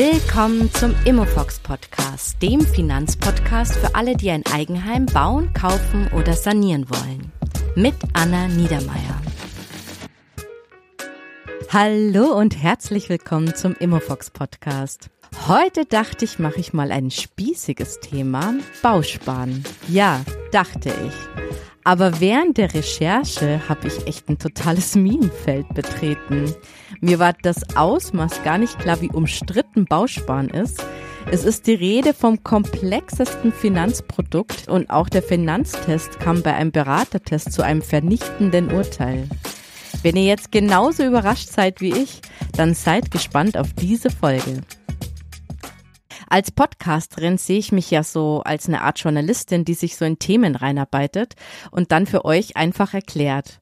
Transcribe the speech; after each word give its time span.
Willkommen 0.00 0.72
zum 0.74 0.94
Immofox 1.06 1.58
Podcast, 1.58 2.40
dem 2.40 2.60
Finanzpodcast 2.60 3.74
für 3.74 3.96
alle, 3.96 4.14
die 4.14 4.30
ein 4.30 4.46
Eigenheim 4.46 5.06
bauen, 5.06 5.52
kaufen 5.54 6.08
oder 6.16 6.34
sanieren 6.34 6.88
wollen. 6.88 7.32
Mit 7.74 7.96
Anna 8.12 8.46
Niedermeier. 8.46 9.20
Hallo 11.70 12.26
und 12.38 12.62
herzlich 12.62 13.08
willkommen 13.08 13.56
zum 13.56 13.74
Immofox 13.74 14.30
Podcast. 14.30 15.10
Heute 15.48 15.84
dachte 15.84 16.24
ich, 16.26 16.38
mache 16.38 16.60
ich 16.60 16.72
mal 16.72 16.92
ein 16.92 17.10
spießiges 17.10 17.98
Thema, 17.98 18.54
Bausparen. 18.80 19.64
Ja, 19.88 20.20
dachte 20.52 20.90
ich. 20.90 21.67
Aber 21.84 22.20
während 22.20 22.58
der 22.58 22.74
Recherche 22.74 23.60
habe 23.68 23.88
ich 23.88 24.06
echt 24.06 24.28
ein 24.28 24.38
totales 24.38 24.94
Minenfeld 24.94 25.68
betreten. 25.74 26.54
Mir 27.00 27.18
war 27.18 27.34
das 27.42 27.76
Ausmaß 27.76 28.42
gar 28.42 28.58
nicht 28.58 28.78
klar, 28.78 29.00
wie 29.00 29.10
umstritten 29.10 29.86
Bausparen 29.86 30.50
ist. 30.50 30.84
Es 31.30 31.44
ist 31.44 31.66
die 31.66 31.74
Rede 31.74 32.14
vom 32.14 32.42
komplexesten 32.42 33.52
Finanzprodukt 33.52 34.68
und 34.68 34.88
auch 34.90 35.08
der 35.08 35.22
Finanztest 35.22 36.20
kam 36.20 36.42
bei 36.42 36.54
einem 36.54 36.72
Beratertest 36.72 37.52
zu 37.52 37.62
einem 37.62 37.82
vernichtenden 37.82 38.72
Urteil. 38.72 39.28
Wenn 40.02 40.16
ihr 40.16 40.24
jetzt 40.24 40.52
genauso 40.52 41.04
überrascht 41.04 41.48
seid 41.48 41.80
wie 41.80 41.92
ich, 41.92 42.20
dann 42.56 42.74
seid 42.74 43.10
gespannt 43.10 43.58
auf 43.58 43.72
diese 43.74 44.10
Folge. 44.10 44.62
Als 46.28 46.50
Podcasterin 46.50 47.38
sehe 47.38 47.58
ich 47.58 47.72
mich 47.72 47.90
ja 47.90 48.02
so 48.02 48.42
als 48.44 48.68
eine 48.68 48.82
Art 48.82 48.98
Journalistin, 48.98 49.64
die 49.64 49.74
sich 49.74 49.96
so 49.96 50.04
in 50.04 50.18
Themen 50.18 50.56
reinarbeitet 50.56 51.34
und 51.70 51.92
dann 51.92 52.06
für 52.06 52.24
euch 52.24 52.56
einfach 52.56 52.94
erklärt. 52.94 53.60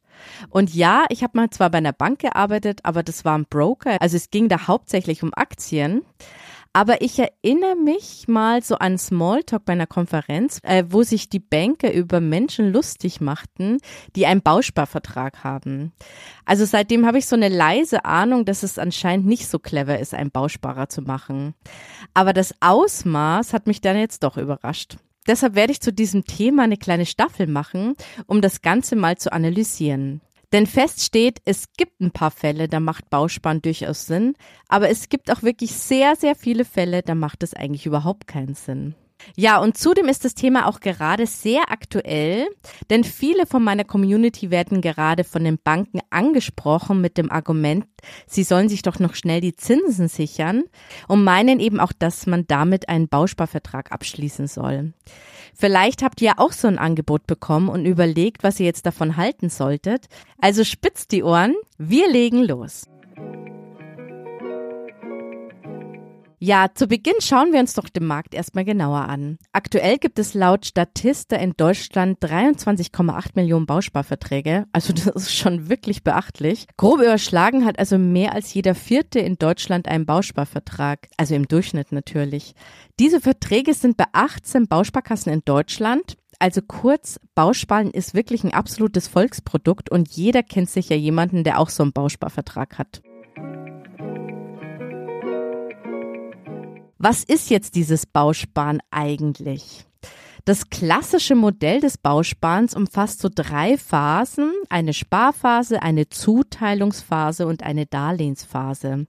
Und 0.48 0.74
ja, 0.74 1.04
ich 1.10 1.22
habe 1.22 1.36
mal 1.36 1.50
zwar 1.50 1.70
bei 1.70 1.78
einer 1.78 1.92
Bank 1.92 2.20
gearbeitet, 2.20 2.80
aber 2.84 3.02
das 3.02 3.24
war 3.24 3.36
ein 3.36 3.46
Broker, 3.46 4.00
also 4.00 4.16
es 4.16 4.30
ging 4.30 4.48
da 4.48 4.66
hauptsächlich 4.66 5.22
um 5.22 5.32
Aktien. 5.34 6.02
Aber 6.76 7.00
ich 7.00 7.18
erinnere 7.18 7.74
mich 7.74 8.28
mal 8.28 8.62
so 8.62 8.74
an 8.74 8.98
Smalltalk 8.98 9.64
bei 9.64 9.72
einer 9.72 9.86
Konferenz, 9.86 10.60
äh, 10.62 10.84
wo 10.86 11.02
sich 11.04 11.30
die 11.30 11.38
Banker 11.38 11.90
über 11.90 12.20
Menschen 12.20 12.70
lustig 12.70 13.22
machten, 13.22 13.78
die 14.14 14.26
einen 14.26 14.42
Bausparvertrag 14.42 15.42
haben. 15.42 15.94
Also 16.44 16.66
seitdem 16.66 17.06
habe 17.06 17.16
ich 17.16 17.28
so 17.28 17.34
eine 17.34 17.48
leise 17.48 18.04
Ahnung, 18.04 18.44
dass 18.44 18.62
es 18.62 18.78
anscheinend 18.78 19.24
nicht 19.24 19.48
so 19.48 19.58
clever 19.58 19.98
ist, 19.98 20.12
einen 20.12 20.30
Bausparer 20.30 20.90
zu 20.90 21.00
machen. 21.00 21.54
Aber 22.12 22.34
das 22.34 22.52
Ausmaß 22.60 23.54
hat 23.54 23.66
mich 23.66 23.80
dann 23.80 23.96
jetzt 23.96 24.22
doch 24.22 24.36
überrascht. 24.36 24.98
Deshalb 25.26 25.54
werde 25.54 25.72
ich 25.72 25.80
zu 25.80 25.94
diesem 25.94 26.26
Thema 26.26 26.64
eine 26.64 26.76
kleine 26.76 27.06
Staffel 27.06 27.46
machen, 27.46 27.94
um 28.26 28.42
das 28.42 28.60
Ganze 28.60 28.96
mal 28.96 29.16
zu 29.16 29.32
analysieren. 29.32 30.20
Denn 30.52 30.66
fest 30.66 31.02
steht, 31.02 31.40
es 31.44 31.72
gibt 31.76 32.00
ein 32.00 32.12
paar 32.12 32.30
Fälle, 32.30 32.68
da 32.68 32.80
macht 32.80 33.10
Bausparen 33.10 33.62
durchaus 33.62 34.06
Sinn, 34.06 34.34
aber 34.68 34.88
es 34.88 35.08
gibt 35.08 35.30
auch 35.30 35.42
wirklich 35.42 35.72
sehr, 35.72 36.16
sehr 36.16 36.36
viele 36.36 36.64
Fälle, 36.64 37.02
da 37.02 37.14
macht 37.14 37.42
es 37.42 37.54
eigentlich 37.54 37.86
überhaupt 37.86 38.26
keinen 38.26 38.54
Sinn. 38.54 38.94
Ja, 39.34 39.58
und 39.58 39.76
zudem 39.76 40.06
ist 40.06 40.24
das 40.24 40.34
Thema 40.34 40.66
auch 40.66 40.80
gerade 40.80 41.26
sehr 41.26 41.70
aktuell, 41.70 42.46
denn 42.90 43.02
viele 43.02 43.46
von 43.46 43.64
meiner 43.64 43.84
Community 43.84 44.50
werden 44.50 44.80
gerade 44.80 45.24
von 45.24 45.42
den 45.42 45.58
Banken 45.58 46.00
angesprochen 46.10 47.00
mit 47.00 47.18
dem 47.18 47.30
Argument, 47.30 47.86
sie 48.26 48.44
sollen 48.44 48.68
sich 48.68 48.82
doch 48.82 48.98
noch 48.98 49.14
schnell 49.14 49.40
die 49.40 49.56
Zinsen 49.56 50.08
sichern 50.08 50.64
und 51.08 51.24
meinen 51.24 51.60
eben 51.60 51.80
auch, 51.80 51.92
dass 51.92 52.26
man 52.26 52.46
damit 52.46 52.88
einen 52.88 53.08
Bausparvertrag 53.08 53.90
abschließen 53.90 54.46
soll. 54.46 54.92
Vielleicht 55.58 56.02
habt 56.02 56.20
ihr 56.20 56.38
auch 56.38 56.52
so 56.52 56.68
ein 56.68 56.78
Angebot 56.78 57.26
bekommen 57.26 57.68
und 57.70 57.86
überlegt, 57.86 58.42
was 58.42 58.60
ihr 58.60 58.66
jetzt 58.66 58.84
davon 58.84 59.16
halten 59.16 59.48
solltet. 59.48 60.06
Also 60.38 60.64
spitzt 60.64 61.12
die 61.12 61.22
Ohren, 61.22 61.54
wir 61.78 62.10
legen 62.10 62.44
los. 62.44 62.84
Ja, 66.46 66.68
zu 66.72 66.86
Beginn 66.86 67.16
schauen 67.18 67.52
wir 67.52 67.58
uns 67.58 67.74
doch 67.74 67.88
den 67.88 68.06
Markt 68.06 68.32
erstmal 68.32 68.64
genauer 68.64 69.08
an. 69.08 69.36
Aktuell 69.50 69.98
gibt 69.98 70.16
es 70.20 70.32
laut 70.32 70.64
Statista 70.64 71.34
in 71.34 71.54
Deutschland 71.56 72.20
23,8 72.20 73.30
Millionen 73.34 73.66
Bausparverträge. 73.66 74.66
Also 74.70 74.92
das 74.92 75.06
ist 75.08 75.34
schon 75.34 75.68
wirklich 75.68 76.04
beachtlich. 76.04 76.68
Grob 76.76 77.00
überschlagen 77.00 77.64
hat 77.64 77.80
also 77.80 77.98
mehr 77.98 78.32
als 78.32 78.54
jeder 78.54 78.76
Vierte 78.76 79.18
in 79.18 79.38
Deutschland 79.38 79.88
einen 79.88 80.06
Bausparvertrag. 80.06 81.08
Also 81.16 81.34
im 81.34 81.48
Durchschnitt 81.48 81.90
natürlich. 81.90 82.54
Diese 83.00 83.20
Verträge 83.20 83.74
sind 83.74 83.96
bei 83.96 84.06
18 84.12 84.68
Bausparkassen 84.68 85.32
in 85.32 85.42
Deutschland. 85.44 86.16
Also 86.38 86.60
kurz, 86.62 87.18
Bausparen 87.34 87.90
ist 87.90 88.14
wirklich 88.14 88.44
ein 88.44 88.54
absolutes 88.54 89.08
Volksprodukt 89.08 89.90
und 89.90 90.10
jeder 90.10 90.44
kennt 90.44 90.70
sicher 90.70 90.94
jemanden, 90.94 91.42
der 91.42 91.58
auch 91.58 91.70
so 91.70 91.82
einen 91.82 91.92
Bausparvertrag 91.92 92.78
hat. 92.78 93.02
Was 96.98 97.24
ist 97.24 97.50
jetzt 97.50 97.74
dieses 97.74 98.06
Bausparen 98.06 98.80
eigentlich? 98.90 99.84
Das 100.46 100.70
klassische 100.70 101.34
Modell 101.34 101.80
des 101.80 101.98
Bausparens 101.98 102.76
umfasst 102.76 103.20
so 103.20 103.28
drei 103.28 103.76
Phasen, 103.76 104.52
eine 104.68 104.94
Sparphase, 104.94 105.82
eine 105.82 106.08
Zuteilungsphase 106.08 107.48
und 107.48 107.64
eine 107.64 107.84
Darlehensphase. 107.86 109.08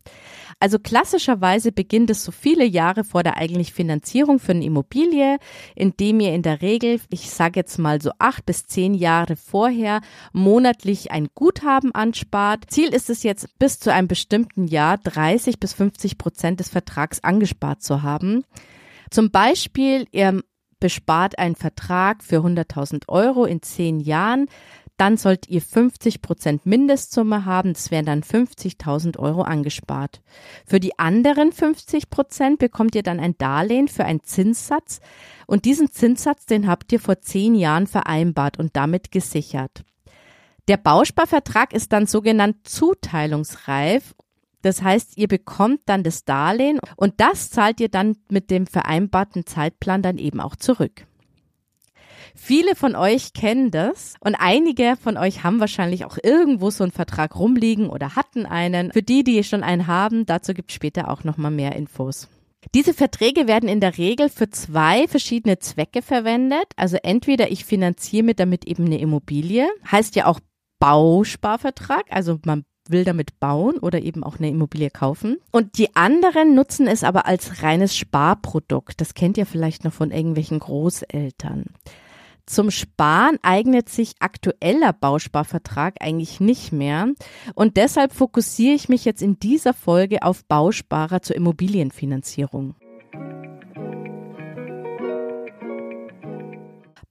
Also 0.59 0.79
klassischerweise 0.79 1.71
beginnt 1.71 2.09
es 2.09 2.23
so 2.23 2.31
viele 2.31 2.65
Jahre 2.65 3.03
vor 3.03 3.21
der 3.21 3.37
eigentlich 3.37 3.71
Finanzierung 3.71 4.39
für 4.39 4.53
eine 4.53 4.65
Immobilie, 4.65 5.37
indem 5.75 6.21
ihr 6.21 6.33
in 6.33 6.41
der 6.41 6.63
Regel, 6.63 6.99
ich 7.11 7.29
sage 7.29 7.59
jetzt 7.59 7.77
mal 7.77 8.01
so 8.01 8.09
acht 8.17 8.47
bis 8.47 8.65
zehn 8.65 8.95
Jahre 8.95 9.35
vorher, 9.35 10.01
monatlich 10.33 11.11
ein 11.11 11.27
Guthaben 11.35 11.93
anspart. 11.93 12.63
Ziel 12.71 12.91
ist 12.91 13.11
es 13.11 13.21
jetzt 13.21 13.59
bis 13.59 13.79
zu 13.79 13.93
einem 13.93 14.07
bestimmten 14.07 14.65
Jahr 14.65 14.97
30 14.97 15.59
bis 15.59 15.73
50 15.73 16.17
Prozent 16.17 16.59
des 16.59 16.69
Vertrags 16.69 17.23
angespart 17.23 17.83
zu 17.83 18.01
haben. 18.01 18.43
Zum 19.09 19.31
Beispiel, 19.31 20.07
ihr 20.11 20.41
bespart 20.79 21.39
einen 21.39 21.55
Vertrag 21.55 22.23
für 22.23 22.37
100.000 22.37 23.07
Euro 23.07 23.45
in 23.45 23.61
zehn 23.61 23.99
Jahren, 23.99 24.47
dann 24.97 25.15
sollt 25.17 25.47
ihr 25.47 25.61
50 25.61 26.21
Prozent 26.23 26.65
Mindestsumme 26.65 27.45
haben. 27.45 27.73
Das 27.73 27.91
wären 27.91 28.05
dann 28.05 28.23
50.000 28.23 29.19
Euro 29.19 29.43
angespart. 29.43 30.21
Für 30.65 30.79
die 30.79 30.97
anderen 30.97 31.51
50 31.51 32.09
Prozent 32.09 32.57
bekommt 32.59 32.95
ihr 32.95 33.03
dann 33.03 33.19
ein 33.19 33.37
Darlehen 33.37 33.87
für 33.87 34.05
einen 34.05 34.23
Zinssatz. 34.23 34.99
Und 35.45 35.65
diesen 35.65 35.91
Zinssatz, 35.91 36.47
den 36.47 36.67
habt 36.67 36.91
ihr 36.91 36.99
vor 36.99 37.21
zehn 37.21 37.53
Jahren 37.53 37.85
vereinbart 37.85 38.57
und 38.57 38.75
damit 38.75 39.11
gesichert. 39.11 39.83
Der 40.67 40.77
Bausparvertrag 40.77 41.73
ist 41.73 41.93
dann 41.93 42.07
sogenannt 42.07 42.67
zuteilungsreif 42.67 44.15
das 44.61 44.81
heißt, 44.81 45.17
ihr 45.17 45.27
bekommt 45.27 45.81
dann 45.85 46.03
das 46.03 46.25
Darlehen 46.25 46.79
und 46.95 47.15
das 47.17 47.49
zahlt 47.49 47.79
ihr 47.79 47.89
dann 47.89 48.17
mit 48.29 48.49
dem 48.51 48.67
vereinbarten 48.67 49.45
Zeitplan 49.45 50.01
dann 50.01 50.17
eben 50.17 50.39
auch 50.39 50.55
zurück. 50.55 51.05
Viele 52.35 52.75
von 52.75 52.95
euch 52.95 53.33
kennen 53.33 53.71
das 53.71 54.15
und 54.19 54.35
einige 54.35 54.95
von 55.01 55.17
euch 55.17 55.43
haben 55.43 55.59
wahrscheinlich 55.59 56.05
auch 56.05 56.17
irgendwo 56.21 56.69
so 56.69 56.83
einen 56.83 56.91
Vertrag 56.91 57.35
rumliegen 57.35 57.89
oder 57.89 58.15
hatten 58.15 58.45
einen. 58.45 58.91
Für 58.91 59.01
die, 59.01 59.23
die 59.23 59.43
schon 59.43 59.63
einen 59.63 59.87
haben, 59.87 60.25
dazu 60.25 60.53
gibt 60.53 60.69
es 60.69 60.75
später 60.75 61.09
auch 61.09 61.23
nochmal 61.23 61.51
mehr 61.51 61.75
Infos. 61.75 62.27
Diese 62.75 62.93
Verträge 62.93 63.47
werden 63.47 63.69
in 63.69 63.79
der 63.79 63.97
Regel 63.97 64.29
für 64.29 64.49
zwei 64.49 65.07
verschiedene 65.07 65.59
Zwecke 65.59 66.01
verwendet. 66.01 66.65
Also 66.75 66.97
entweder 67.01 67.51
ich 67.51 67.65
finanziere 67.65 68.23
mir 68.23 68.35
damit 68.35 68.65
eben 68.65 68.85
eine 68.85 68.99
Immobilie, 68.99 69.67
heißt 69.89 70.15
ja 70.15 70.25
auch 70.25 70.39
Bausparvertrag, 70.79 72.05
also 72.09 72.39
man 72.45 72.63
will 72.91 73.03
damit 73.03 73.39
bauen 73.39 73.77
oder 73.77 74.01
eben 74.01 74.23
auch 74.23 74.37
eine 74.37 74.49
Immobilie 74.49 74.89
kaufen. 74.89 75.37
Und 75.51 75.77
die 75.77 75.95
anderen 75.95 76.55
nutzen 76.55 76.87
es 76.87 77.03
aber 77.03 77.25
als 77.25 77.63
reines 77.63 77.95
Sparprodukt. 77.95 79.01
Das 79.01 79.13
kennt 79.13 79.37
ihr 79.37 79.45
vielleicht 79.45 79.83
noch 79.83 79.93
von 79.93 80.11
irgendwelchen 80.11 80.59
Großeltern. 80.59 81.65
Zum 82.47 82.71
Sparen 82.71 83.37
eignet 83.41 83.89
sich 83.89 84.13
aktueller 84.19 84.93
Bausparvertrag 84.93 85.95
eigentlich 85.99 86.39
nicht 86.39 86.71
mehr. 86.71 87.09
Und 87.55 87.75
deshalb 87.75 88.13
fokussiere 88.13 88.73
ich 88.73 88.87
mich 88.87 89.03
jetzt 89.03 89.21
in 89.21 89.37
dieser 89.37 89.73
Folge 89.73 90.23
auf 90.23 90.45
Bausparer 90.45 91.21
zur 91.21 91.35
Immobilienfinanzierung. 91.35 92.75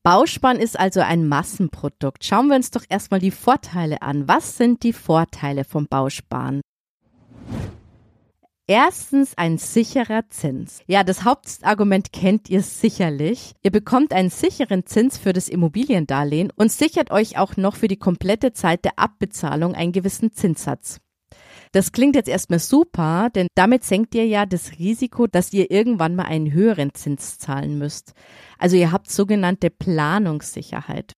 Bausparen 0.07 0.61
ist 0.61 0.79
also 0.79 1.01
ein 1.01 1.27
Massenprodukt. 1.27 2.25
Schauen 2.25 2.47
wir 2.47 2.55
uns 2.55 2.71
doch 2.71 2.85
erstmal 2.89 3.19
die 3.19 3.33
Vorteile 3.33 4.03
an. 4.03 4.29
Was 4.29 4.57
sind 4.57 4.85
die 4.85 4.93
Vorteile 4.93 5.65
vom 5.65 5.89
Bausparen? 5.89 6.61
Erstens 8.69 9.37
ein 9.37 9.59
sicherer 9.59 10.29
Zins. 10.29 10.79
Ja, 10.87 11.03
das 11.03 11.25
Hauptargument 11.25 12.13
kennt 12.13 12.49
ihr 12.49 12.63
sicherlich. 12.63 13.55
Ihr 13.65 13.73
bekommt 13.73 14.13
einen 14.13 14.31
sicheren 14.31 14.87
Zins 14.87 15.19
für 15.19 15.33
das 15.33 15.49
Immobiliendarlehen 15.49 16.53
und 16.55 16.71
sichert 16.71 17.11
euch 17.11 17.37
auch 17.37 17.57
noch 17.57 17.75
für 17.75 17.89
die 17.89 17.99
komplette 17.99 18.53
Zeit 18.53 18.85
der 18.85 19.01
Abbezahlung 19.01 19.75
einen 19.75 19.91
gewissen 19.91 20.31
Zinssatz. 20.33 21.01
Das 21.77 21.93
klingt 21.93 22.17
jetzt 22.17 22.31
erstmal 22.31 22.59
super, 22.59 23.29
denn 23.35 23.49
damit 23.55 23.85
senkt 23.85 24.15
ihr 24.15 24.25
ja 24.25 24.47
das 24.47 24.79
Risiko, 24.79 25.27
dass 25.27 25.53
ihr 25.53 25.71
irgendwann 25.71 26.17
mal 26.17 26.25
einen 26.25 26.51
höheren 26.51 26.95
Zins 26.95 27.37
zahlen 27.37 27.77
müsst. 27.77 28.15
Also 28.57 28.77
ihr 28.77 28.93
habt 28.93 29.11
sogenannte 29.11 29.69
Planungssicherheit. 29.69 31.13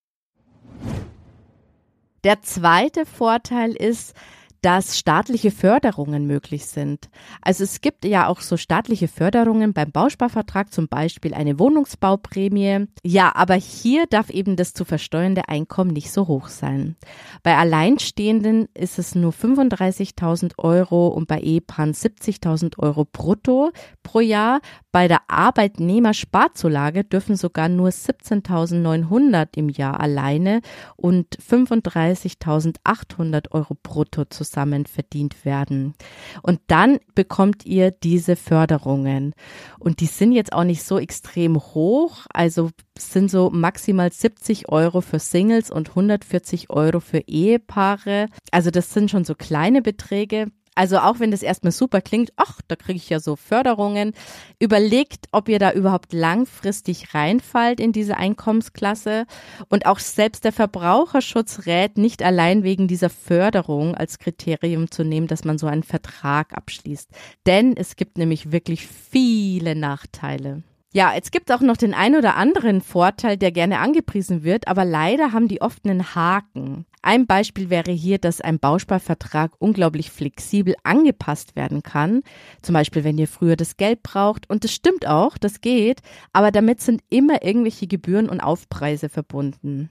Der 2.25 2.43
zweite 2.43 3.07
Vorteil 3.07 3.71
ist, 3.71 4.17
dass 4.63 4.99
staatliche 4.99 5.51
Förderungen 5.51 6.27
möglich 6.27 6.67
sind. 6.67 7.09
Also 7.43 7.65
es 7.65 7.81
gibt 7.81 8.05
ja 8.05 8.27
auch 8.27 8.41
so 8.41 8.57
staatliche 8.57 9.09
Förderungen 9.09 9.73
beim 9.73 9.93
Bausparvertrag, 9.93 10.73
zum 10.73 10.89
Beispiel 10.89 11.35
eine 11.35 11.59
Wohnungsbauprämie. 11.59 12.87
Ja, 13.05 13.35
aber 13.35 13.55
hier 13.55 14.07
darf 14.07 14.31
eben 14.31 14.57
das 14.57 14.73
zu 14.73 14.85
versteuernde 14.85 15.49
Einkommen 15.49 15.93
nicht 15.93 16.11
so 16.11 16.27
hoch 16.27 16.49
sein. 16.49 16.97
Bei 17.43 17.57
Alleinstehenden 17.57 18.69
ist 18.75 18.99
es 18.99 19.15
nur 19.15 19.33
35.000 19.33 20.59
Euro 20.59 21.09
und 21.09 21.29
bei 21.29 21.41
Ehepaaren 21.41 21.93
70.000 21.93 22.79
Euro 22.79 23.05
brutto 23.05 23.71
pro 24.03 24.21
Jahr. 24.21 24.61
Bei 24.91 25.07
der 25.07 25.21
Arbeitnehmersparzulage 25.29 27.05
dürfen 27.05 27.37
sogar 27.37 27.69
nur 27.69 27.91
17.900 27.91 29.57
im 29.57 29.69
Jahr 29.69 30.01
alleine 30.01 30.61
und 30.97 31.39
35.800 31.39 33.53
Euro 33.53 33.77
brutto 33.83 34.25
zusammen 34.25 34.48
verdient 34.89 35.45
werden. 35.45 35.95
Und 36.43 36.61
dann 36.67 36.99
bekommt 37.15 37.67
ihr 37.67 37.91
diese 37.91 38.37
Förderungen. 38.37 39.35
Und 39.79 40.01
die 40.01 40.07
sind 40.07 40.33
jetzt 40.33 40.53
auch 40.53 40.65
nicht 40.65 40.83
so 40.83 40.99
extrem 40.99 41.57
hoch. 41.57 42.27
Also 42.33 42.71
sind 42.99 43.31
so 43.31 43.51
maximal 43.51 44.13
70 44.13 44.69
Euro 44.69 45.01
für 45.01 45.19
Singles 45.19 45.71
und 45.71 45.91
140 45.91 46.71
Euro 46.71 47.01
für 47.01 47.21
Ehepaare. 47.27 48.27
Also 48.51 48.71
das 48.71 48.93
sind 48.93 49.11
schon 49.11 49.25
so 49.25 49.35
kleine 49.35 49.83
Beträge. 49.83 50.49
Also 50.79 50.99
auch 50.99 51.19
wenn 51.19 51.33
das 51.33 51.43
erstmal 51.43 51.73
super 51.73 52.01
klingt, 52.01 52.33
ach, 52.37 52.61
da 52.69 52.77
kriege 52.77 52.99
ich 52.99 53.09
ja 53.09 53.19
so 53.19 53.35
Förderungen, 53.35 54.13
überlegt, 54.61 55.27
ob 55.33 55.49
ihr 55.49 55.59
da 55.59 55.73
überhaupt 55.73 56.13
langfristig 56.13 57.15
reinfallt 57.15 57.81
in 57.81 57.91
diese 57.91 58.17
Einkommensklasse. 58.17 59.27
Und 59.69 59.87
auch 59.87 59.99
selbst 59.99 60.45
der 60.45 60.53
Verbraucherschutz 60.53 61.67
rät 61.67 61.99
nicht 61.99 62.23
allein 62.23 62.63
wegen 62.63 62.87
dieser 62.87 63.11
Förderung 63.11 63.97
als 63.97 64.21
Kriterium 64.21 64.89
zu 64.89 65.03
nehmen, 65.03 65.27
dass 65.27 65.45
man 65.45 65.59
so 65.59 65.67
einen 65.67 65.83
Vertrag 65.83 66.57
abschließt. 66.57 67.11
Denn 67.45 67.77
es 67.77 67.97
gibt 67.97 68.17
nämlich 68.17 68.53
wirklich 68.53 68.87
viele 68.87 69.75
Nachteile. 69.75 70.63
Ja, 70.93 71.13
es 71.15 71.33
gibt 71.33 71.51
auch 71.51 71.61
noch 71.61 71.77
den 71.77 71.93
ein 71.93 72.15
oder 72.15 72.37
anderen 72.37 72.83
Vorteil, 72.83 73.37
der 73.37 73.51
gerne 73.51 73.81
angepriesen 73.81 74.45
wird, 74.45 74.69
aber 74.69 74.85
leider 74.85 75.33
haben 75.33 75.49
die 75.49 75.61
oft 75.61 75.85
einen 75.85 76.15
Haken. 76.15 76.87
Ein 77.09 77.27
Beispiel 77.27 77.71
wäre 77.71 77.91
hier, 77.91 78.19
dass 78.19 78.43
ein 78.43 78.59
Bausparvertrag 78.59 79.53
unglaublich 79.59 80.11
flexibel 80.11 80.75
angepasst 80.83 81.57
werden 81.57 81.83
kann. 81.83 82.21
Zum 82.61 82.75
Beispiel, 82.75 83.03
wenn 83.03 83.17
ihr 83.17 83.29
früher 83.29 83.57
das 83.57 83.79
Geld 83.79 84.03
braucht. 84.03 84.51
Und 84.51 84.63
das 84.63 84.75
stimmt 84.75 85.07
auch, 85.07 85.39
das 85.39 85.63
geht, 85.63 86.03
aber 86.35 86.51
damit 86.51 86.83
sind 86.83 87.01
immer 87.09 87.43
irgendwelche 87.43 87.87
Gebühren 87.87 88.29
und 88.29 88.43
Aufpreise 88.43 89.09
verbunden. 89.09 89.89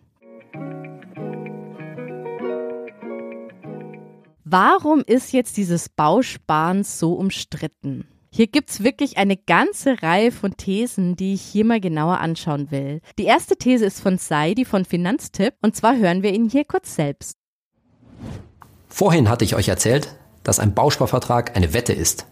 Warum 4.44 5.02
ist 5.04 5.34
jetzt 5.34 5.58
dieses 5.58 5.90
Bausparen 5.90 6.84
so 6.84 7.14
umstritten? 7.14 8.06
Hier 8.30 8.48
gibt's 8.48 8.84
wirklich 8.84 9.18
eine 9.18 9.38
ganze 9.38 10.02
Reihe 10.04 10.32
von 10.32 10.58
Thesen, 10.58 11.16
die 11.16 11.34
ich 11.34 11.42
hier 11.42 11.66
mal 11.66 11.80
genauer 11.80 12.20
anschauen 12.20 12.72
will. 12.72 13.02
Die 13.18 13.26
erste 13.26 13.56
These 13.56 13.86
ist 13.86 14.02
von 14.02 14.18
Saidi 14.18 14.66
von 14.66 14.86
Finanztipp 14.86 15.54
und 15.62 15.76
zwar 15.76 15.98
hören 15.98 16.24
wir 16.24 16.34
ihn 16.34 16.50
hier 16.50 16.66
kurz 16.66 16.96
selbst. 16.96 17.38
Vorhin 18.90 19.30
hatte 19.30 19.46
ich 19.46 19.56
euch 19.56 19.70
erzählt, 19.70 20.16
dass 20.44 20.60
ein 20.60 20.74
Bausparvertrag 20.74 21.56
eine 21.56 21.74
Wette 21.74 21.94
ist. 21.94 22.26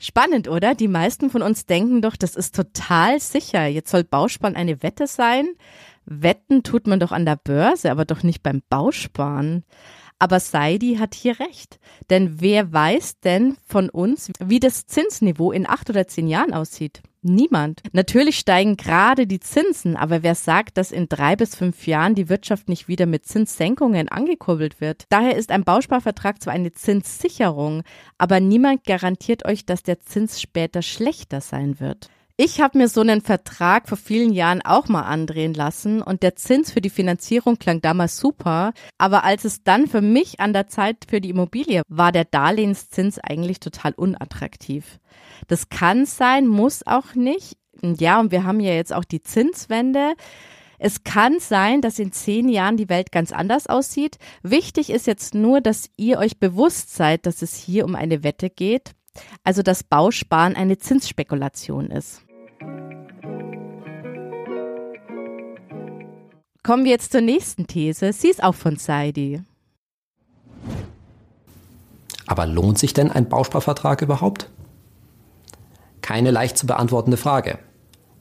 Spannend, 0.00 0.46
oder? 0.46 0.76
Die 0.76 0.86
meisten 0.86 1.28
von 1.28 1.42
uns 1.42 1.66
denken 1.66 2.02
doch, 2.02 2.16
das 2.16 2.36
ist 2.36 2.54
total 2.54 3.18
sicher. 3.18 3.66
Jetzt 3.66 3.90
soll 3.90 4.04
Bausparen 4.04 4.54
eine 4.54 4.82
Wette 4.82 5.08
sein. 5.08 5.48
Wetten 6.04 6.62
tut 6.62 6.86
man 6.86 7.00
doch 7.00 7.10
an 7.10 7.26
der 7.26 7.36
Börse, 7.36 7.90
aber 7.90 8.04
doch 8.04 8.22
nicht 8.22 8.42
beim 8.42 8.62
Bausparen. 8.70 9.64
Aber 10.18 10.40
Saidi 10.40 10.96
hat 10.96 11.14
hier 11.14 11.38
recht. 11.38 11.78
Denn 12.10 12.40
wer 12.40 12.72
weiß 12.72 13.20
denn 13.20 13.56
von 13.66 13.88
uns, 13.88 14.30
wie 14.40 14.60
das 14.60 14.86
Zinsniveau 14.86 15.52
in 15.52 15.68
acht 15.68 15.90
oder 15.90 16.08
zehn 16.08 16.26
Jahren 16.26 16.52
aussieht? 16.52 17.02
Niemand. 17.22 17.82
Natürlich 17.92 18.38
steigen 18.38 18.76
gerade 18.76 19.26
die 19.26 19.40
Zinsen, 19.40 19.96
aber 19.96 20.22
wer 20.22 20.36
sagt, 20.36 20.78
dass 20.78 20.92
in 20.92 21.08
drei 21.08 21.34
bis 21.34 21.56
fünf 21.56 21.86
Jahren 21.86 22.14
die 22.14 22.28
Wirtschaft 22.28 22.68
nicht 22.68 22.86
wieder 22.86 23.06
mit 23.06 23.26
Zinssenkungen 23.26 24.08
angekurbelt 24.08 24.80
wird? 24.80 25.04
Daher 25.08 25.36
ist 25.36 25.50
ein 25.50 25.64
Bausparvertrag 25.64 26.40
zwar 26.40 26.54
eine 26.54 26.72
Zinssicherung, 26.72 27.82
aber 28.18 28.38
niemand 28.38 28.84
garantiert 28.84 29.44
euch, 29.46 29.66
dass 29.66 29.82
der 29.82 30.00
Zins 30.00 30.40
später 30.40 30.80
schlechter 30.82 31.40
sein 31.40 31.80
wird. 31.80 32.08
Ich 32.40 32.60
habe 32.60 32.78
mir 32.78 32.86
so 32.86 33.00
einen 33.00 33.20
Vertrag 33.20 33.88
vor 33.88 33.98
vielen 33.98 34.32
Jahren 34.32 34.62
auch 34.62 34.86
mal 34.86 35.02
andrehen 35.02 35.54
lassen 35.54 36.00
und 36.00 36.22
der 36.22 36.36
Zins 36.36 36.70
für 36.70 36.80
die 36.80 36.88
Finanzierung 36.88 37.58
klang 37.58 37.80
damals 37.80 38.16
super, 38.16 38.74
aber 38.96 39.24
als 39.24 39.44
es 39.44 39.64
dann 39.64 39.88
für 39.88 40.02
mich 40.02 40.38
an 40.38 40.52
der 40.52 40.68
Zeit 40.68 40.98
für 41.10 41.20
die 41.20 41.30
Immobilie 41.30 41.82
war 41.88 42.12
der 42.12 42.24
Darlehenszins 42.24 43.18
eigentlich 43.18 43.58
total 43.58 43.92
unattraktiv. 43.94 45.00
Das 45.48 45.68
kann 45.68 46.06
sein, 46.06 46.46
muss 46.46 46.86
auch 46.86 47.16
nicht. 47.16 47.56
Ja, 47.82 48.20
und 48.20 48.30
wir 48.30 48.44
haben 48.44 48.60
ja 48.60 48.72
jetzt 48.72 48.92
auch 48.94 49.04
die 49.04 49.20
Zinswende. 49.20 50.14
Es 50.78 51.02
kann 51.02 51.40
sein, 51.40 51.80
dass 51.80 51.98
in 51.98 52.12
zehn 52.12 52.48
Jahren 52.48 52.76
die 52.76 52.88
Welt 52.88 53.10
ganz 53.10 53.32
anders 53.32 53.66
aussieht. 53.66 54.16
Wichtig 54.44 54.90
ist 54.90 55.08
jetzt 55.08 55.34
nur, 55.34 55.60
dass 55.60 55.90
ihr 55.96 56.18
euch 56.18 56.38
bewusst 56.38 56.94
seid, 56.94 57.26
dass 57.26 57.42
es 57.42 57.56
hier 57.56 57.84
um 57.84 57.96
eine 57.96 58.22
Wette 58.22 58.48
geht, 58.48 58.92
also 59.42 59.62
dass 59.62 59.82
Bausparen 59.82 60.54
eine 60.54 60.78
Zinsspekulation 60.78 61.90
ist. 61.90 62.22
Kommen 66.62 66.84
wir 66.84 66.90
jetzt 66.90 67.12
zur 67.12 67.20
nächsten 67.20 67.66
These. 67.66 68.12
Sie 68.12 68.28
ist 68.28 68.42
auch 68.42 68.54
von 68.54 68.76
Saidi. 68.76 69.42
Aber 72.26 72.46
lohnt 72.46 72.78
sich 72.78 72.92
denn 72.92 73.10
ein 73.10 73.28
Bausparvertrag 73.28 74.02
überhaupt? 74.02 74.50
Keine 76.02 76.30
leicht 76.30 76.58
zu 76.58 76.66
beantwortende 76.66 77.16
Frage, 77.16 77.58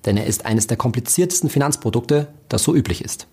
denn 0.06 0.18
er 0.18 0.26
ist 0.26 0.46
eines 0.46 0.68
der 0.68 0.78
kompliziertesten 0.78 1.50
Finanzprodukte, 1.50 2.34
das 2.48 2.64
so 2.64 2.74
üblich 2.74 3.04
ist. 3.04 3.28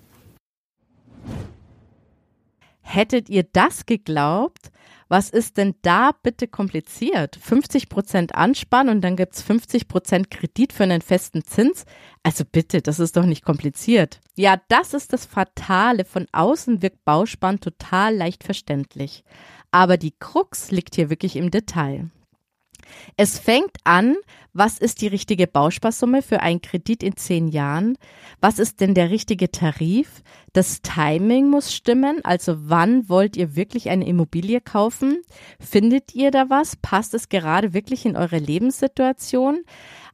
Hättet 2.82 3.28
ihr 3.28 3.44
das 3.52 3.86
geglaubt? 3.86 4.70
Was 5.08 5.30
ist 5.30 5.56
denn 5.56 5.74
da 5.82 6.12
bitte 6.22 6.48
kompliziert? 6.48 7.36
50 7.36 7.88
Prozent 7.88 8.34
Anspann 8.34 8.88
und 8.88 9.00
dann 9.02 9.16
gibt's 9.16 9.42
50 9.42 9.88
Prozent 9.88 10.30
Kredit 10.30 10.72
für 10.72 10.84
einen 10.84 11.02
festen 11.02 11.44
Zins? 11.44 11.84
Also 12.22 12.44
bitte, 12.44 12.80
das 12.80 13.00
ist 13.00 13.16
doch 13.16 13.26
nicht 13.26 13.44
kompliziert. 13.44 14.20
Ja, 14.36 14.60
das 14.68 14.94
ist 14.94 15.12
das 15.12 15.26
Fatale. 15.26 16.04
Von 16.04 16.26
außen 16.32 16.82
wirkt 16.82 17.04
Bauspann 17.04 17.60
total 17.60 18.14
leicht 18.14 18.44
verständlich. 18.44 19.24
Aber 19.70 19.96
die 19.96 20.14
Krux 20.18 20.70
liegt 20.70 20.94
hier 20.94 21.10
wirklich 21.10 21.36
im 21.36 21.50
Detail. 21.50 22.10
Es 23.16 23.38
fängt 23.38 23.76
an, 23.84 24.16
was 24.52 24.78
ist 24.78 25.00
die 25.00 25.08
richtige 25.08 25.48
Bausparsumme 25.48 26.22
für 26.22 26.40
einen 26.40 26.62
Kredit 26.62 27.02
in 27.02 27.16
zehn 27.16 27.48
Jahren? 27.48 27.98
Was 28.40 28.58
ist 28.58 28.80
denn 28.80 28.94
der 28.94 29.10
richtige 29.10 29.50
Tarif? 29.50 30.22
Das 30.52 30.80
Timing 30.80 31.50
muss 31.50 31.74
stimmen, 31.74 32.24
also 32.24 32.54
wann 32.68 33.08
wollt 33.08 33.36
ihr 33.36 33.56
wirklich 33.56 33.90
eine 33.90 34.06
Immobilie 34.06 34.60
kaufen? 34.60 35.22
Findet 35.58 36.14
ihr 36.14 36.30
da 36.30 36.50
was? 36.50 36.76
Passt 36.76 37.14
es 37.14 37.28
gerade 37.28 37.74
wirklich 37.74 38.06
in 38.06 38.16
eure 38.16 38.38
Lebenssituation? 38.38 39.64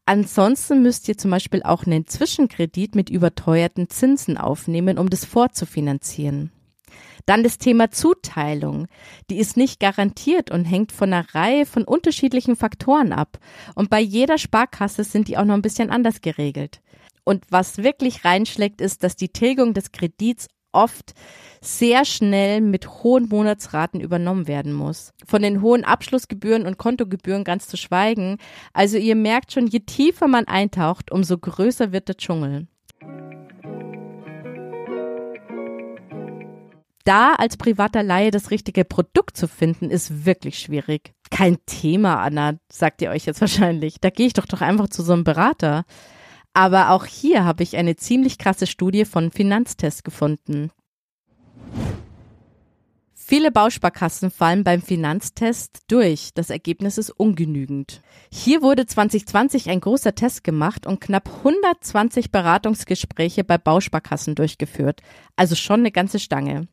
Ansonsten 0.07 0.83
müsst 0.83 1.07
ihr 1.09 1.19
zum 1.19 1.31
Beispiel 1.31 1.63
auch 1.63 1.87
einen 1.87 2.07
Zwischenkredit 2.07 2.95
mit 2.95 3.11
überteuerten 3.11 3.91
Zinsen 3.91 4.39
aufnehmen, 4.39 4.99
um 4.99 5.11
das 5.11 5.25
vorzufinanzieren. 5.25 6.51
Dann 7.27 7.43
das 7.43 7.59
Thema 7.59 7.91
Zuteilung. 7.91 8.87
Die 9.31 9.39
ist 9.39 9.57
nicht 9.57 9.81
garantiert 9.81 10.51
und 10.51 10.65
hängt 10.65 10.93
von 10.93 11.13
einer 11.13 11.35
Reihe 11.35 11.67
von 11.67 11.85
unterschiedlichen 11.85 12.57
Faktoren 12.57 13.13
ab. 13.13 13.39
Und 13.75 13.91
bei 13.91 14.01
jeder 14.01 14.39
Sparkasse 14.39 15.05
sind 15.05 15.29
die 15.29 15.39
auch 15.39 15.45
noch 15.45 15.55
ein 15.55 15.63
bisschen 15.63 15.91
anders 15.91 16.21
geregelt. 16.21 16.81
Und 17.25 17.45
was 17.51 17.79
wirklich 17.79 18.25
reinschlägt, 18.25 18.81
ist, 18.81 19.05
dass 19.05 19.17
die 19.17 19.29
Tilgung 19.29 19.75
des 19.75 19.93
Kredits 19.93 20.49
oft 20.73 21.15
sehr 21.61 22.05
schnell 22.05 22.61
mit 22.61 23.03
hohen 23.03 23.29
Monatsraten 23.29 24.01
übernommen 24.01 24.49
werden 24.49 24.73
muss. 24.73 25.13
Von 25.27 25.43
den 25.43 25.63
hohen 25.63 25.85
Abschlussgebühren 25.85 26.67
und 26.67 26.79
Kontogebühren 26.79 27.45
ganz 27.45 27.67
zu 27.69 27.77
schweigen. 27.77 28.39
Also 28.73 28.97
ihr 28.97 29.17
merkt 29.17 29.53
schon, 29.53 29.67
je 29.67 29.81
tiefer 29.81 30.29
man 30.29 30.47
eintaucht, 30.47 31.11
umso 31.11 31.37
größer 31.39 31.93
wird 31.93 32.09
der 32.09 32.17
Dschungel. 32.17 32.67
Da 37.05 37.35
als 37.35 37.57
privater 37.57 38.03
Laie 38.03 38.31
das 38.31 38.51
richtige 38.51 38.85
Produkt 38.85 39.37
zu 39.37 39.49
finden, 39.49 39.91
ist 39.91 40.27
wirklich 40.27 40.59
schwierig. 40.59 41.13
Kein 41.31 41.59
Thema, 41.67 42.21
Anna, 42.23 42.55
sagt 42.71 43.03
ihr 43.03 43.11
euch 43.11 43.27
jetzt 43.27 43.41
wahrscheinlich. 43.41 44.01
Da 44.01 44.11
gehe 44.11 44.27
ich 44.27 44.33
doch 44.33 44.47
doch 44.47 44.61
einfach 44.61 44.89
zu 44.89 45.03
so 45.03 45.13
einem 45.13 45.25
Berater. 45.25 45.85
Aber 46.53 46.91
auch 46.91 47.07
hier 47.07 47.45
habe 47.45 47.63
ich 47.63 47.77
eine 47.77 47.97
ziemlich 47.97 48.39
krasse 48.39 48.67
Studie 48.67 49.05
von 49.05 49.31
Finanztest 49.31 50.05
gefunden. 50.05 50.71
Viele 53.31 53.53
Bausparkassen 53.53 54.33
fallen 54.33 54.65
beim 54.65 54.83
Finanztest 54.83 55.85
durch. 55.87 56.31
Das 56.35 56.51
Ergebnis 56.51 56.99
ist 56.99 57.11
ungenügend. 57.11 58.03
Hier 58.29 58.61
wurde 58.61 58.87
2020 58.87 59.71
ein 59.71 59.81
großer 59.81 60.17
Test 60.17 60.43
gemacht 60.43 60.85
und 60.85 61.01
knapp 61.01 61.31
120 61.37 62.33
Beratungsgespräche 62.33 63.45
bei 63.45 63.57
Bausparkassen 63.57 64.35
durchgeführt. 64.35 65.03
Also 65.37 65.55
schon 65.55 65.79
eine 65.79 65.93
ganze 65.93 66.19
Stange. 66.19 66.67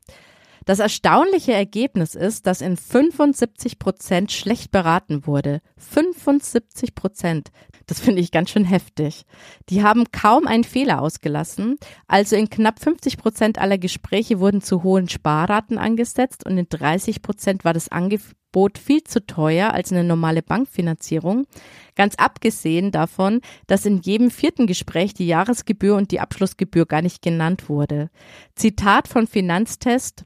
Das 0.67 0.79
erstaunliche 0.79 1.53
Ergebnis 1.53 2.13
ist, 2.13 2.45
dass 2.45 2.59
in 2.59 2.75
75 2.75 3.79
Prozent 3.79 4.33
schlecht 4.33 4.69
beraten 4.69 5.25
wurde. 5.25 5.61
75 5.77 6.93
Prozent. 6.93 7.51
Das 7.85 8.01
finde 8.01 8.21
ich 8.21 8.31
ganz 8.31 8.49
schön 8.49 8.65
heftig. 8.65 9.23
Die 9.69 9.81
haben 9.81 10.11
kaum 10.11 10.45
einen 10.45 10.65
Fehler 10.65 11.01
ausgelassen. 11.01 11.77
Also 12.05 12.35
in 12.35 12.49
knapp 12.49 12.81
50 12.81 13.15
Prozent 13.15 13.59
aller 13.59 13.77
Gespräche 13.77 14.41
wurden 14.41 14.59
zu 14.59 14.83
hohen 14.83 15.07
Sparraten 15.07 15.77
angesetzt 15.77 16.45
und 16.45 16.57
in 16.57 16.67
30 16.67 17.21
Prozent 17.21 17.63
war 17.63 17.73
das 17.73 17.87
Angebot 17.87 18.77
viel 18.77 19.05
zu 19.05 19.25
teuer 19.25 19.73
als 19.73 19.93
eine 19.93 20.03
normale 20.03 20.43
Bankfinanzierung. 20.43 21.47
Ganz 21.95 22.15
abgesehen 22.15 22.91
davon, 22.91 23.39
dass 23.67 23.85
in 23.85 24.01
jedem 24.01 24.31
vierten 24.31 24.67
Gespräch 24.67 25.13
die 25.13 25.27
Jahresgebühr 25.27 25.95
und 25.95 26.11
die 26.11 26.19
Abschlussgebühr 26.19 26.85
gar 26.85 27.01
nicht 27.01 27.21
genannt 27.21 27.69
wurde. 27.69 28.09
Zitat 28.53 29.07
von 29.07 29.27
Finanztest. 29.27 30.25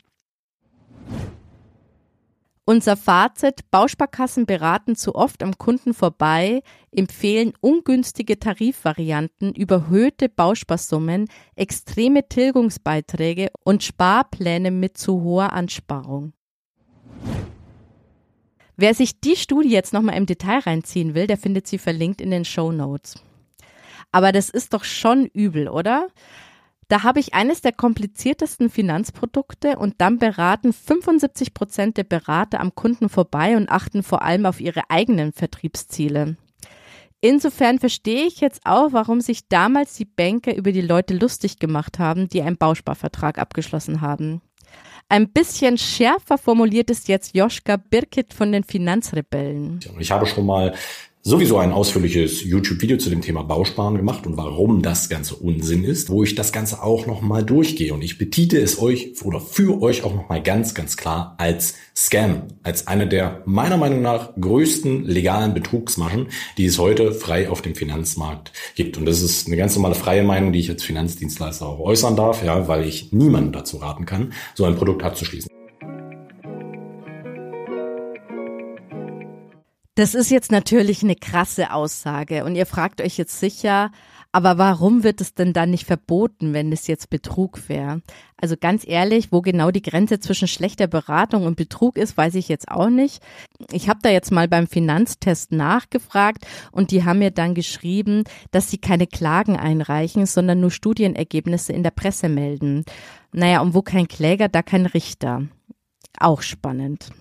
Unser 2.66 2.96
Fazit, 2.96 3.72
Bausparkassen 3.72 4.46
beraten 4.46 4.96
zu 4.96 5.16
oft 5.16 5.42
am 5.42 5.58
Kunden 5.58 5.96
vorbei, 5.96 6.62
empfehlen 6.92 7.54
ungünstige 7.60 8.38
Tarifvarianten, 8.38 9.54
überhöhte 9.56 10.30
Bausparsummen, 10.30 11.28
extreme 11.56 12.28
Tilgungsbeiträge 12.28 13.50
und 13.64 13.84
Sparpläne 13.84 14.70
mit 14.70 14.98
zu 14.98 15.22
hoher 15.22 15.54
Ansparung. 15.54 16.34
Wer 18.78 18.94
sich 18.94 19.20
die 19.20 19.36
Studie 19.36 19.70
jetzt 19.70 19.92
nochmal 19.92 20.18
im 20.18 20.28
Detail 20.28 20.60
reinziehen 20.60 21.16
will, 21.16 21.28
der 21.28 21.38
findet 21.38 21.68
sie 21.68 21.80
verlinkt 21.80 22.22
in 22.22 22.32
den 22.32 22.46
Show 22.46 22.72
Notes. 22.72 23.16
Aber 24.12 24.32
das 24.32 24.50
ist 24.50 24.74
doch 24.74 24.84
schon 24.84 25.26
übel, 25.26 25.68
oder? 25.68 26.10
Da 26.92 27.04
habe 27.04 27.22
ich 27.22 27.34
eines 27.34 27.62
der 27.62 27.72
kompliziertesten 27.72 28.70
Finanzprodukte 28.70 29.78
und 29.78 30.02
dann 30.02 30.18
beraten 30.18 30.74
75 30.74 31.54
Prozent 31.54 31.96
der 31.96 32.04
Berater 32.04 32.60
am 32.60 32.76
Kunden 32.76 33.08
vorbei 33.08 33.56
und 33.56 33.70
achten 33.70 34.04
vor 34.04 34.24
allem 34.24 34.46
auf 34.46 34.60
ihre 34.60 34.82
eigenen 34.90 35.32
Vertriebsziele. 35.32 36.36
Insofern 37.22 37.80
verstehe 37.80 38.26
ich 38.26 38.42
jetzt 38.42 38.60
auch, 38.66 38.92
warum 38.92 39.22
sich 39.22 39.48
damals 39.48 39.94
die 39.94 40.04
Banker 40.04 40.54
über 40.54 40.74
die 40.74 40.82
Leute 40.82 41.14
lustig 41.14 41.60
gemacht 41.60 41.98
haben, 41.98 42.28
die 42.28 42.42
einen 42.42 42.58
Bausparvertrag 42.58 43.38
abgeschlossen 43.38 44.02
haben. 44.02 44.42
Ein 45.08 45.30
bisschen 45.30 45.78
schärfer 45.78 46.38
formuliert 46.38 46.90
ist 46.90 47.08
jetzt 47.08 47.34
Joschka 47.34 47.78
Birkit 47.78 48.34
von 48.34 48.52
den 48.52 48.66
Finanzrebellen. 48.66 49.80
Ich 49.98 50.12
habe 50.12 50.26
schon 50.26 50.46
mal 50.46 50.74
sowieso 51.24 51.60
ein 51.60 51.72
ausführliches 51.72 52.44
YouTube-Video 52.44 52.98
zu 52.98 53.10
dem 53.10 53.22
Thema 53.22 53.44
Bausparen 53.44 53.96
gemacht 53.96 54.26
und 54.26 54.38
warum 54.38 54.82
das 54.82 55.08
Ganze 55.08 55.36
Unsinn 55.36 55.84
ist, 55.84 56.10
wo 56.10 56.24
ich 56.24 56.34
das 56.34 56.52
Ganze 56.52 56.82
auch 56.82 57.06
nochmal 57.06 57.44
durchgehe. 57.44 57.94
Und 57.94 58.02
ich 58.02 58.18
betite 58.18 58.60
es 58.60 58.80
euch 58.80 59.14
oder 59.24 59.40
für 59.40 59.82
euch 59.82 60.04
auch 60.04 60.16
nochmal 60.16 60.42
ganz, 60.42 60.74
ganz 60.74 60.98
klar 60.98 61.36
als 61.38 61.76
Scam, 61.96 62.48
als 62.64 62.88
eine 62.88 63.08
der 63.08 63.44
meiner 63.46 63.78
Meinung 63.78 64.02
nach 64.02 64.34
größten 64.40 65.06
legalen 65.06 65.54
Betrugsmaschen, 65.54 66.28
die 66.58 66.66
es 66.66 66.80
heute 66.80 67.12
frei 67.12 67.50
auf 67.50 67.62
dem 67.62 67.76
Finanzmarkt 67.76 68.52
gibt. 68.76 68.98
Und 68.98 69.06
das 69.06 69.22
ist 69.22 69.48
eine 69.48 69.58
ganz 69.58 69.76
normale 69.76 69.96
freie 69.96 70.24
Meinung, 70.24 70.54
die 70.54 70.60
ich 70.60 70.70
als 70.70 70.84
Finanzdienstleister 70.84 71.68
auch 71.68 71.80
äußern 71.80 72.16
darf, 72.16 72.44
ja, 72.44 72.68
weil 72.68 72.88
ich 72.88 73.12
niemanden 73.12 73.52
dazu 73.52 73.78
raten 73.78 74.06
kann, 74.06 74.34
so 74.56 74.66
ein 74.66 74.76
Produkt 74.76 75.04
abzuschließen. 75.04 75.61
Das 79.96 80.16
ist 80.16 80.32
jetzt 80.32 80.52
natürlich 80.52 81.04
eine 81.04 81.18
krasse 81.18 81.74
Aussage 81.74 82.46
und 82.46 82.56
ihr 82.56 82.66
fragt 82.66 83.02
euch 83.02 83.18
jetzt 83.18 83.40
sicher, 83.40 83.92
aber 84.32 84.58
warum 84.58 85.04
wird 85.04 85.20
es 85.20 85.34
denn 85.34 85.52
dann 85.52 85.72
nicht 85.72 85.86
verboten, 85.86 86.54
wenn 86.54 86.72
es 86.72 86.88
jetzt 86.88 87.10
Betrug 87.10 87.68
wäre? 87.68 88.02
Also 88.38 88.56
ganz 88.58 88.88
ehrlich, 88.88 89.34
wo 89.34 89.42
genau 89.42 89.72
die 89.72 89.82
Grenze 89.82 90.22
zwischen 90.22 90.48
schlechter 90.48 90.88
Beratung 90.88 91.46
und 91.46 91.58
Betrug 91.58 91.98
ist, 91.98 92.16
weiß 92.16 92.36
ich 92.36 92.48
jetzt 92.48 92.72
auch 92.72 92.90
nicht. 92.90 93.22
Ich 93.74 93.90
habe 93.90 94.00
da 94.02 94.10
jetzt 94.10 94.32
mal 94.32 94.48
beim 94.48 94.68
Finanztest 94.68 95.52
nachgefragt 95.52 96.48
und 96.72 96.92
die 96.92 97.04
haben 97.04 97.20
mir 97.20 97.32
dann 97.32 97.54
geschrieben, 97.54 98.24
dass 98.52 98.72
sie 98.72 98.78
keine 98.78 99.08
Klagen 99.08 99.58
einreichen, 99.58 100.26
sondern 100.26 100.62
nur 100.62 100.72
Studienergebnisse 100.72 101.74
in 101.74 101.84
der 101.84 101.92
Presse 101.92 102.30
melden. 102.30 102.86
Naja, 103.34 103.60
und 103.60 103.74
wo 103.74 103.82
kein 103.82 104.08
Kläger, 104.08 104.48
da 104.48 104.62
kein 104.62 104.86
Richter. 104.86 105.44
Auch 106.18 106.42
spannend. 106.42 107.12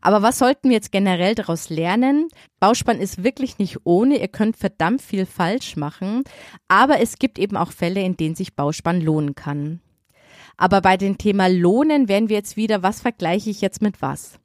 Aber 0.00 0.22
was 0.22 0.38
sollten 0.38 0.68
wir 0.68 0.76
jetzt 0.76 0.92
generell 0.92 1.34
daraus 1.34 1.70
lernen? 1.70 2.28
Bauspann 2.60 3.00
ist 3.00 3.24
wirklich 3.24 3.58
nicht 3.58 3.78
ohne. 3.84 4.18
Ihr 4.18 4.28
könnt 4.28 4.56
verdammt 4.56 5.02
viel 5.02 5.26
falsch 5.26 5.76
machen. 5.76 6.24
Aber 6.68 7.00
es 7.00 7.18
gibt 7.18 7.38
eben 7.38 7.56
auch 7.56 7.72
Fälle, 7.72 8.02
in 8.02 8.16
denen 8.16 8.34
sich 8.34 8.54
Bauspann 8.54 9.00
lohnen 9.00 9.34
kann. 9.34 9.80
Aber 10.56 10.80
bei 10.80 10.96
dem 10.96 11.18
Thema 11.18 11.48
Lohnen 11.48 12.08
werden 12.08 12.28
wir 12.28 12.36
jetzt 12.36 12.56
wieder, 12.56 12.82
was 12.82 13.00
vergleiche 13.00 13.48
ich 13.50 13.60
jetzt 13.60 13.80
mit 13.80 14.02
was? 14.02 14.38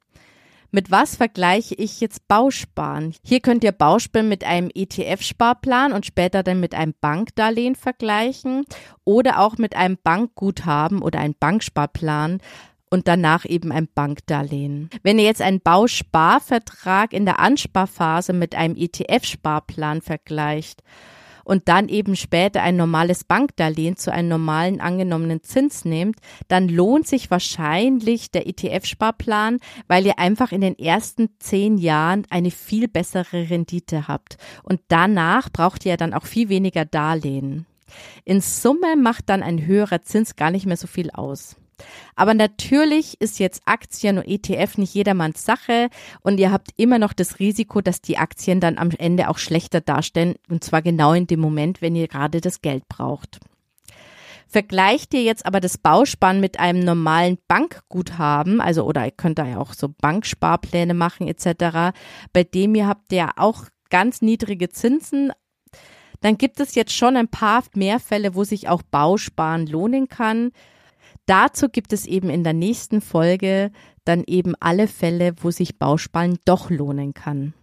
Mit 0.74 0.90
was 0.90 1.14
vergleiche 1.14 1.76
ich 1.76 2.00
jetzt 2.00 2.26
Bausparen? 2.26 3.14
Hier 3.22 3.38
könnt 3.38 3.62
ihr 3.62 3.70
Bausparen 3.70 4.28
mit 4.28 4.42
einem 4.42 4.70
ETF-Sparplan 4.74 5.92
und 5.92 6.04
später 6.04 6.42
dann 6.42 6.58
mit 6.58 6.74
einem 6.74 6.94
Bankdarlehen 7.00 7.76
vergleichen 7.76 8.64
oder 9.04 9.38
auch 9.38 9.56
mit 9.56 9.76
einem 9.76 9.98
Bankguthaben 10.02 11.00
oder 11.00 11.20
einem 11.20 11.36
Banksparplan 11.38 12.40
und 12.94 13.08
danach 13.08 13.44
eben 13.44 13.72
ein 13.72 13.88
Bankdarlehen. 13.92 14.88
Wenn 15.02 15.18
ihr 15.18 15.24
jetzt 15.24 15.42
einen 15.42 15.60
Bausparvertrag 15.60 17.12
in 17.12 17.24
der 17.24 17.40
Ansparphase 17.40 18.32
mit 18.32 18.54
einem 18.54 18.76
ETF-Sparplan 18.76 20.00
vergleicht 20.00 20.84
und 21.44 21.68
dann 21.68 21.88
eben 21.88 22.14
später 22.14 22.62
ein 22.62 22.76
normales 22.76 23.24
Bankdarlehen 23.24 23.96
zu 23.96 24.12
einem 24.12 24.28
normalen 24.28 24.80
angenommenen 24.80 25.42
Zins 25.42 25.84
nehmt, 25.84 26.20
dann 26.46 26.68
lohnt 26.68 27.08
sich 27.08 27.32
wahrscheinlich 27.32 28.30
der 28.30 28.46
ETF-Sparplan, 28.46 29.58
weil 29.88 30.06
ihr 30.06 30.20
einfach 30.20 30.52
in 30.52 30.60
den 30.60 30.78
ersten 30.78 31.30
zehn 31.40 31.78
Jahren 31.78 32.24
eine 32.30 32.52
viel 32.52 32.86
bessere 32.86 33.50
Rendite 33.50 34.06
habt. 34.06 34.36
Und 34.62 34.80
danach 34.86 35.50
braucht 35.50 35.84
ihr 35.84 35.96
dann 35.96 36.14
auch 36.14 36.26
viel 36.26 36.48
weniger 36.48 36.84
Darlehen. 36.84 37.66
In 38.24 38.40
Summe 38.40 38.94
macht 38.94 39.28
dann 39.30 39.42
ein 39.42 39.66
höherer 39.66 40.02
Zins 40.02 40.36
gar 40.36 40.52
nicht 40.52 40.64
mehr 40.64 40.76
so 40.76 40.86
viel 40.86 41.10
aus. 41.10 41.56
Aber 42.16 42.34
natürlich 42.34 43.20
ist 43.20 43.38
jetzt 43.38 43.62
Aktien 43.66 44.18
und 44.18 44.26
ETF 44.26 44.78
nicht 44.78 44.94
jedermanns 44.94 45.44
Sache 45.44 45.88
und 46.20 46.38
ihr 46.38 46.52
habt 46.52 46.70
immer 46.76 46.98
noch 46.98 47.12
das 47.12 47.38
Risiko, 47.38 47.80
dass 47.80 48.00
die 48.00 48.18
Aktien 48.18 48.60
dann 48.60 48.78
am 48.78 48.90
Ende 48.90 49.28
auch 49.28 49.38
schlechter 49.38 49.80
darstellen 49.80 50.34
und 50.48 50.64
zwar 50.64 50.82
genau 50.82 51.12
in 51.12 51.26
dem 51.26 51.40
Moment, 51.40 51.82
wenn 51.82 51.96
ihr 51.96 52.08
gerade 52.08 52.40
das 52.40 52.62
Geld 52.62 52.88
braucht. 52.88 53.40
Vergleicht 54.46 55.14
ihr 55.14 55.22
jetzt 55.22 55.46
aber 55.46 55.58
das 55.58 55.78
Bauspann 55.78 56.38
mit 56.38 56.60
einem 56.60 56.80
normalen 56.84 57.38
Bankguthaben, 57.48 58.60
also 58.60 58.84
oder 58.84 59.04
ihr 59.04 59.10
könnt 59.10 59.38
da 59.40 59.46
ja 59.46 59.58
auch 59.58 59.72
so 59.72 59.88
Banksparpläne 59.88 60.94
machen 60.94 61.26
etc., 61.26 61.96
bei 62.32 62.44
dem 62.44 62.76
ihr 62.76 62.86
habt 62.86 63.10
ja 63.12 63.32
auch 63.36 63.64
ganz 63.90 64.22
niedrige 64.22 64.68
Zinsen, 64.68 65.32
dann 66.20 66.38
gibt 66.38 66.60
es 66.60 66.74
jetzt 66.74 66.92
schon 66.92 67.16
ein 67.16 67.28
paar 67.28 67.64
mehr 67.74 68.00
Fälle, 68.00 68.34
wo 68.34 68.44
sich 68.44 68.68
auch 68.68 68.82
Bausparen 68.82 69.66
lohnen 69.66 70.08
kann. 70.08 70.52
Dazu 71.26 71.68
gibt 71.68 71.92
es 71.92 72.06
eben 72.06 72.30
in 72.30 72.44
der 72.44 72.52
nächsten 72.52 73.00
Folge 73.00 73.70
dann 74.04 74.24
eben 74.26 74.54
alle 74.60 74.88
Fälle, 74.88 75.34
wo 75.40 75.50
sich 75.50 75.78
Bausparen 75.78 76.38
doch 76.44 76.70
lohnen 76.70 77.14
kann. 77.14 77.54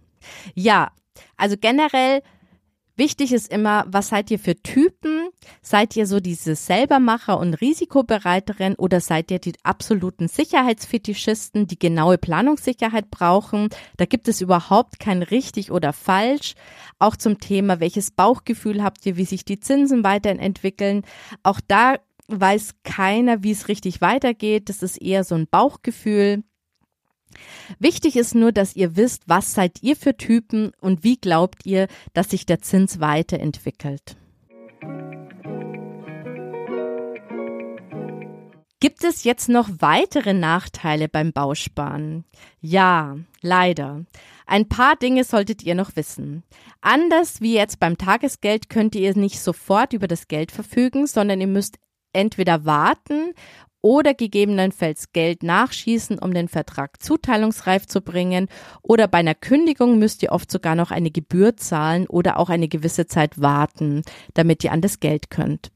Ja, 0.55 0.91
also 1.37 1.55
generell 1.59 2.21
Wichtig 3.01 3.33
ist 3.33 3.51
immer, 3.51 3.85
was 3.87 4.09
seid 4.09 4.29
ihr 4.29 4.37
für 4.37 4.55
Typen? 4.61 5.29
Seid 5.63 5.95
ihr 5.95 6.05
so 6.05 6.19
diese 6.19 6.55
Selbermacher 6.55 7.39
und 7.39 7.55
Risikobereiterin 7.55 8.75
oder 8.75 8.99
seid 8.99 9.31
ihr 9.31 9.39
die 9.39 9.53
absoluten 9.63 10.27
Sicherheitsfetischisten, 10.27 11.65
die 11.65 11.79
genaue 11.79 12.19
Planungssicherheit 12.19 13.09
brauchen? 13.09 13.69
Da 13.97 14.05
gibt 14.05 14.27
es 14.27 14.39
überhaupt 14.39 14.99
kein 14.99 15.23
richtig 15.23 15.71
oder 15.71 15.93
falsch. 15.93 16.53
Auch 16.99 17.15
zum 17.15 17.39
Thema, 17.39 17.79
welches 17.79 18.11
Bauchgefühl 18.11 18.83
habt 18.83 19.03
ihr, 19.05 19.17
wie 19.17 19.25
sich 19.25 19.45
die 19.45 19.59
Zinsen 19.59 20.03
weiterentwickeln? 20.03 21.03
Auch 21.41 21.59
da 21.65 21.95
weiß 22.39 22.75
keiner, 22.83 23.43
wie 23.43 23.51
es 23.51 23.67
richtig 23.67 24.01
weitergeht. 24.01 24.69
Das 24.69 24.83
ist 24.83 25.01
eher 25.01 25.23
so 25.23 25.35
ein 25.35 25.47
Bauchgefühl. 25.47 26.43
Wichtig 27.79 28.15
ist 28.15 28.35
nur, 28.35 28.51
dass 28.51 28.75
ihr 28.75 28.95
wisst, 28.95 29.23
was 29.27 29.53
seid 29.53 29.81
ihr 29.81 29.95
für 29.95 30.17
Typen 30.17 30.71
und 30.81 31.03
wie 31.03 31.17
glaubt 31.17 31.65
ihr, 31.65 31.87
dass 32.13 32.29
sich 32.29 32.45
der 32.45 32.61
Zins 32.61 32.99
weiterentwickelt. 32.99 34.17
Gibt 38.81 39.03
es 39.03 39.23
jetzt 39.23 39.47
noch 39.47 39.69
weitere 39.77 40.33
Nachteile 40.33 41.07
beim 41.07 41.33
Bausparen? 41.33 42.25
Ja, 42.61 43.15
leider. 43.41 44.05
Ein 44.47 44.67
paar 44.67 44.95
Dinge 44.95 45.23
solltet 45.23 45.61
ihr 45.61 45.75
noch 45.75 45.95
wissen. 45.95 46.43
Anders 46.81 47.41
wie 47.41 47.53
jetzt 47.53 47.79
beim 47.79 47.99
Tagesgeld 47.99 48.69
könnt 48.69 48.95
ihr 48.95 49.15
nicht 49.15 49.39
sofort 49.39 49.93
über 49.93 50.07
das 50.07 50.27
Geld 50.27 50.51
verfügen, 50.51 51.05
sondern 51.05 51.39
ihr 51.41 51.47
müsst 51.47 51.77
entweder 52.13 52.65
warten 52.65 53.33
oder 53.81 54.13
gegebenenfalls 54.13 55.11
Geld 55.11 55.43
nachschießen, 55.43 56.19
um 56.19 56.33
den 56.33 56.47
Vertrag 56.47 57.01
zuteilungsreif 57.01 57.87
zu 57.87 58.01
bringen. 58.01 58.47
Oder 58.83 59.07
bei 59.07 59.17
einer 59.19 59.35
Kündigung 59.35 59.97
müsst 59.97 60.21
ihr 60.23 60.31
oft 60.31 60.51
sogar 60.51 60.75
noch 60.75 60.91
eine 60.91 61.11
Gebühr 61.11 61.57
zahlen 61.57 62.07
oder 62.07 62.37
auch 62.37 62.49
eine 62.49 62.67
gewisse 62.67 63.07
Zeit 63.07 63.41
warten, 63.41 64.03
damit 64.33 64.63
ihr 64.63 64.71
an 64.71 64.81
das 64.81 64.99
Geld 64.99 65.29
könnt. 65.29 65.71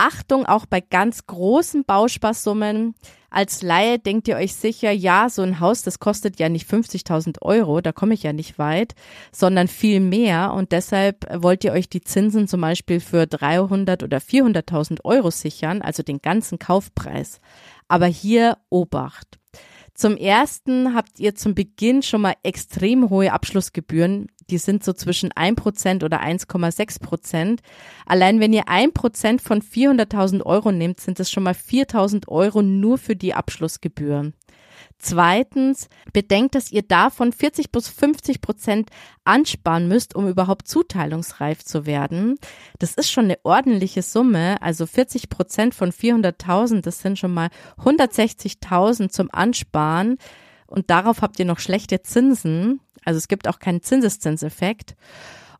Achtung, 0.00 0.46
auch 0.46 0.64
bei 0.64 0.80
ganz 0.80 1.26
großen 1.26 1.84
Bausparsummen. 1.84 2.94
Als 3.28 3.60
Laie 3.60 3.98
denkt 3.98 4.28
ihr 4.28 4.36
euch 4.36 4.54
sicher, 4.54 4.90
ja, 4.90 5.28
so 5.28 5.42
ein 5.42 5.60
Haus, 5.60 5.82
das 5.82 5.98
kostet 5.98 6.40
ja 6.40 6.48
nicht 6.48 6.66
50.000 6.66 7.42
Euro, 7.42 7.82
da 7.82 7.92
komme 7.92 8.14
ich 8.14 8.22
ja 8.22 8.32
nicht 8.32 8.58
weit, 8.58 8.94
sondern 9.30 9.68
viel 9.68 10.00
mehr. 10.00 10.54
Und 10.54 10.72
deshalb 10.72 11.26
wollt 11.42 11.64
ihr 11.64 11.72
euch 11.72 11.90
die 11.90 12.00
Zinsen 12.00 12.48
zum 12.48 12.62
Beispiel 12.62 12.98
für 12.98 13.26
300 13.26 14.02
oder 14.02 14.18
400.000 14.18 15.04
Euro 15.04 15.30
sichern, 15.30 15.82
also 15.82 16.02
den 16.02 16.22
ganzen 16.22 16.58
Kaufpreis. 16.58 17.38
Aber 17.86 18.06
hier 18.06 18.56
Obacht. 18.70 19.39
Zum 20.00 20.16
ersten 20.16 20.94
habt 20.94 21.20
ihr 21.20 21.34
zum 21.34 21.54
Beginn 21.54 22.02
schon 22.02 22.22
mal 22.22 22.32
extrem 22.42 23.10
hohe 23.10 23.34
Abschlussgebühren. 23.34 24.28
Die 24.48 24.56
sind 24.56 24.82
so 24.82 24.94
zwischen 24.94 25.30
1% 25.30 26.02
oder 26.02 26.22
1,6%. 26.22 27.58
Allein 28.06 28.40
wenn 28.40 28.54
ihr 28.54 28.64
1% 28.64 29.42
von 29.42 29.60
400.000 29.60 30.42
Euro 30.46 30.72
nehmt, 30.72 31.00
sind 31.00 31.20
es 31.20 31.30
schon 31.30 31.42
mal 31.42 31.52
4.000 31.52 32.28
Euro 32.28 32.62
nur 32.62 32.96
für 32.96 33.14
die 33.14 33.34
Abschlussgebühren. 33.34 34.32
Zweitens, 35.02 35.88
bedenkt, 36.12 36.54
dass 36.54 36.70
ihr 36.70 36.82
davon 36.82 37.32
40 37.32 37.72
bis 37.72 37.88
50 37.88 38.42
Prozent 38.42 38.90
ansparen 39.24 39.88
müsst, 39.88 40.14
um 40.14 40.28
überhaupt 40.28 40.68
zuteilungsreif 40.68 41.64
zu 41.64 41.86
werden. 41.86 42.36
Das 42.78 42.94
ist 42.94 43.10
schon 43.10 43.24
eine 43.24 43.38
ordentliche 43.42 44.02
Summe. 44.02 44.60
Also 44.60 44.84
40 44.84 45.30
Prozent 45.30 45.74
von 45.74 45.90
400.000, 45.90 46.82
das 46.82 47.00
sind 47.00 47.18
schon 47.18 47.32
mal 47.32 47.48
160.000 47.78 49.08
zum 49.08 49.30
Ansparen. 49.32 50.18
Und 50.66 50.90
darauf 50.90 51.22
habt 51.22 51.38
ihr 51.38 51.46
noch 51.46 51.60
schlechte 51.60 52.02
Zinsen. 52.02 52.80
Also 53.02 53.16
es 53.16 53.28
gibt 53.28 53.48
auch 53.48 53.58
keinen 53.58 53.80
Zinseszinseffekt. 53.80 54.96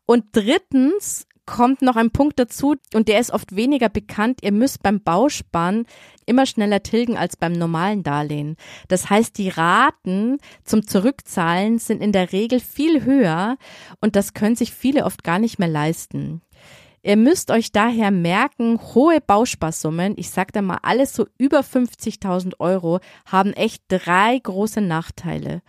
Und 0.05 0.25
drittens, 0.33 1.25
kommt 1.51 1.81
noch 1.81 1.97
ein 1.97 2.11
Punkt 2.11 2.39
dazu 2.39 2.75
und 2.93 3.09
der 3.09 3.19
ist 3.19 3.31
oft 3.31 3.57
weniger 3.57 3.89
bekannt. 3.89 4.39
Ihr 4.41 4.53
müsst 4.53 4.81
beim 4.81 5.01
Bausparen 5.01 5.85
immer 6.25 6.45
schneller 6.45 6.81
tilgen 6.81 7.17
als 7.17 7.35
beim 7.35 7.51
normalen 7.51 8.03
Darlehen. 8.03 8.55
Das 8.87 9.09
heißt, 9.09 9.37
die 9.37 9.49
Raten 9.49 10.37
zum 10.63 10.87
Zurückzahlen 10.87 11.77
sind 11.77 12.01
in 12.01 12.13
der 12.13 12.31
Regel 12.31 12.61
viel 12.61 13.03
höher 13.03 13.57
und 13.99 14.15
das 14.15 14.33
können 14.33 14.55
sich 14.55 14.71
viele 14.71 15.03
oft 15.03 15.25
gar 15.25 15.39
nicht 15.39 15.59
mehr 15.59 15.67
leisten. 15.67 16.41
Ihr 17.03 17.17
müsst 17.17 17.51
euch 17.51 17.73
daher 17.73 18.11
merken, 18.11 18.79
hohe 18.95 19.19
Bausparsummen, 19.19 20.13
ich 20.15 20.29
sag 20.29 20.53
da 20.53 20.61
mal 20.61 20.79
alles 20.83 21.13
so 21.13 21.27
über 21.37 21.59
50.000 21.59 22.59
Euro, 22.59 23.01
haben 23.25 23.51
echt 23.51 23.83
drei 23.89 24.39
große 24.39 24.79
Nachteile 24.79 25.61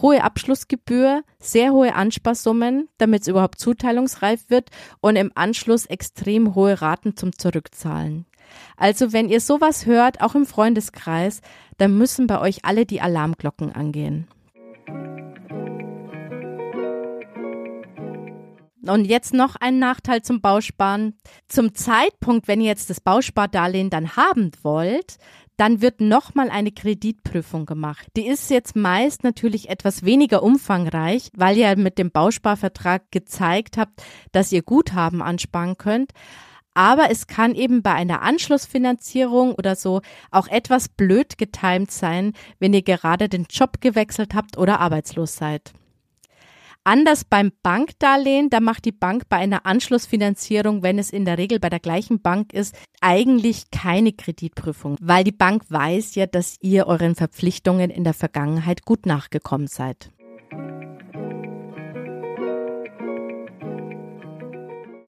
hohe 0.00 0.22
Abschlussgebühr, 0.22 1.22
sehr 1.38 1.72
hohe 1.72 1.94
Ansparsummen, 1.94 2.88
damit 2.98 3.22
es 3.22 3.28
überhaupt 3.28 3.58
zuteilungsreif 3.58 4.48
wird 4.48 4.70
und 5.00 5.16
im 5.16 5.32
Anschluss 5.34 5.86
extrem 5.86 6.54
hohe 6.54 6.80
Raten 6.80 7.16
zum 7.16 7.36
Zurückzahlen. 7.36 8.26
Also 8.76 9.12
wenn 9.12 9.28
ihr 9.28 9.40
sowas 9.40 9.86
hört, 9.86 10.20
auch 10.20 10.34
im 10.34 10.46
Freundeskreis, 10.46 11.40
dann 11.78 11.96
müssen 11.96 12.26
bei 12.26 12.40
euch 12.40 12.64
alle 12.64 12.86
die 12.86 13.00
Alarmglocken 13.00 13.72
angehen. 13.72 14.28
Und 18.86 19.06
jetzt 19.06 19.32
noch 19.32 19.56
ein 19.56 19.78
Nachteil 19.78 20.22
zum 20.22 20.42
Bausparen. 20.42 21.16
Zum 21.48 21.74
Zeitpunkt, 21.74 22.48
wenn 22.48 22.60
ihr 22.60 22.66
jetzt 22.66 22.90
das 22.90 23.00
Bauspardarlehen 23.00 23.88
dann 23.88 24.16
haben 24.16 24.50
wollt, 24.62 25.16
dann 25.56 25.80
wird 25.80 26.00
nochmal 26.00 26.50
eine 26.50 26.72
Kreditprüfung 26.72 27.66
gemacht. 27.66 28.06
Die 28.16 28.26
ist 28.26 28.50
jetzt 28.50 28.76
meist 28.76 29.24
natürlich 29.24 29.68
etwas 29.68 30.04
weniger 30.04 30.42
umfangreich, 30.42 31.30
weil 31.36 31.56
ihr 31.56 31.76
mit 31.76 31.98
dem 31.98 32.10
Bausparvertrag 32.10 33.10
gezeigt 33.10 33.76
habt, 33.76 34.02
dass 34.32 34.52
ihr 34.52 34.62
Guthaben 34.62 35.22
ansparen 35.22 35.76
könnt. 35.76 36.12
Aber 36.74 37.10
es 37.10 37.28
kann 37.28 37.54
eben 37.54 37.82
bei 37.82 37.92
einer 37.92 38.22
Anschlussfinanzierung 38.22 39.54
oder 39.54 39.76
so 39.76 40.00
auch 40.32 40.48
etwas 40.48 40.88
blöd 40.88 41.38
getimt 41.38 41.92
sein, 41.92 42.32
wenn 42.58 42.74
ihr 42.74 42.82
gerade 42.82 43.28
den 43.28 43.46
Job 43.48 43.80
gewechselt 43.80 44.34
habt 44.34 44.58
oder 44.58 44.80
arbeitslos 44.80 45.36
seid. 45.36 45.72
Anders 46.86 47.24
beim 47.24 47.50
Bankdarlehen, 47.62 48.50
da 48.50 48.60
macht 48.60 48.84
die 48.84 48.92
Bank 48.92 49.30
bei 49.30 49.38
einer 49.38 49.64
Anschlussfinanzierung, 49.64 50.82
wenn 50.82 50.98
es 50.98 51.08
in 51.08 51.24
der 51.24 51.38
Regel 51.38 51.58
bei 51.58 51.70
der 51.70 51.80
gleichen 51.80 52.20
Bank 52.20 52.52
ist, 52.52 52.76
eigentlich 53.00 53.70
keine 53.70 54.12
Kreditprüfung, 54.12 54.98
weil 55.00 55.24
die 55.24 55.32
Bank 55.32 55.62
weiß 55.70 56.14
ja, 56.14 56.26
dass 56.26 56.58
ihr 56.60 56.86
euren 56.86 57.14
Verpflichtungen 57.14 57.88
in 57.88 58.04
der 58.04 58.12
Vergangenheit 58.12 58.84
gut 58.84 59.06
nachgekommen 59.06 59.66
seid. 59.66 60.10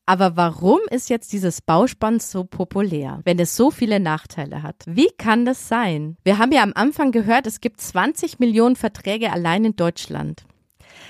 Aber 0.06 0.36
warum 0.36 0.78
ist 0.90 1.10
jetzt 1.10 1.34
dieses 1.34 1.60
Bauspann 1.60 2.20
so 2.20 2.44
populär, 2.44 3.20
wenn 3.24 3.38
es 3.38 3.54
so 3.54 3.70
viele 3.70 4.00
Nachteile 4.00 4.62
hat? 4.62 4.76
Wie 4.86 5.10
kann 5.18 5.44
das 5.44 5.68
sein? 5.68 6.16
Wir 6.24 6.38
haben 6.38 6.52
ja 6.52 6.62
am 6.62 6.72
Anfang 6.74 7.12
gehört, 7.12 7.46
es 7.46 7.60
gibt 7.60 7.82
20 7.82 8.38
Millionen 8.38 8.76
Verträge 8.76 9.30
allein 9.30 9.66
in 9.66 9.76
Deutschland. 9.76 10.46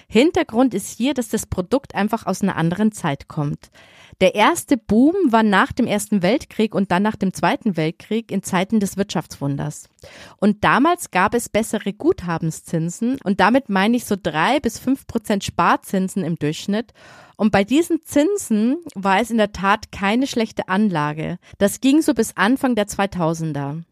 Hintergrund 0.08 0.74
ist 0.74 0.96
hier, 0.96 1.14
dass 1.14 1.28
das 1.28 1.46
Produkt 1.46 1.94
einfach 1.94 2.26
aus 2.26 2.42
einer 2.42 2.56
anderen 2.56 2.92
Zeit 2.92 3.28
kommt. 3.28 3.70
Der 4.20 4.34
erste 4.34 4.78
Boom 4.78 5.14
war 5.28 5.42
nach 5.42 5.72
dem 5.72 5.86
Ersten 5.86 6.22
Weltkrieg 6.22 6.74
und 6.74 6.90
dann 6.90 7.02
nach 7.02 7.16
dem 7.16 7.34
Zweiten 7.34 7.76
Weltkrieg 7.76 8.30
in 8.30 8.42
Zeiten 8.42 8.80
des 8.80 8.96
Wirtschaftswunders. 8.96 9.88
Und 10.38 10.64
damals 10.64 11.10
gab 11.10 11.34
es 11.34 11.50
bessere 11.50 11.92
Guthabenszinsen 11.92 13.18
und 13.22 13.40
damit 13.40 13.68
meine 13.68 13.96
ich 13.96 14.06
so 14.06 14.16
drei 14.20 14.58
bis 14.60 14.78
fünf 14.78 15.06
Prozent 15.06 15.44
Sparzinsen 15.44 16.24
im 16.24 16.36
Durchschnitt. 16.36 16.94
Und 17.36 17.52
bei 17.52 17.64
diesen 17.64 18.00
Zinsen 18.02 18.78
war 18.94 19.20
es 19.20 19.30
in 19.30 19.36
der 19.36 19.52
Tat 19.52 19.92
keine 19.92 20.26
schlechte 20.26 20.68
Anlage. 20.68 21.38
Das 21.58 21.82
ging 21.82 22.00
so 22.00 22.14
bis 22.14 22.36
Anfang 22.36 22.74
der 22.74 22.86
2000er. 22.86 23.82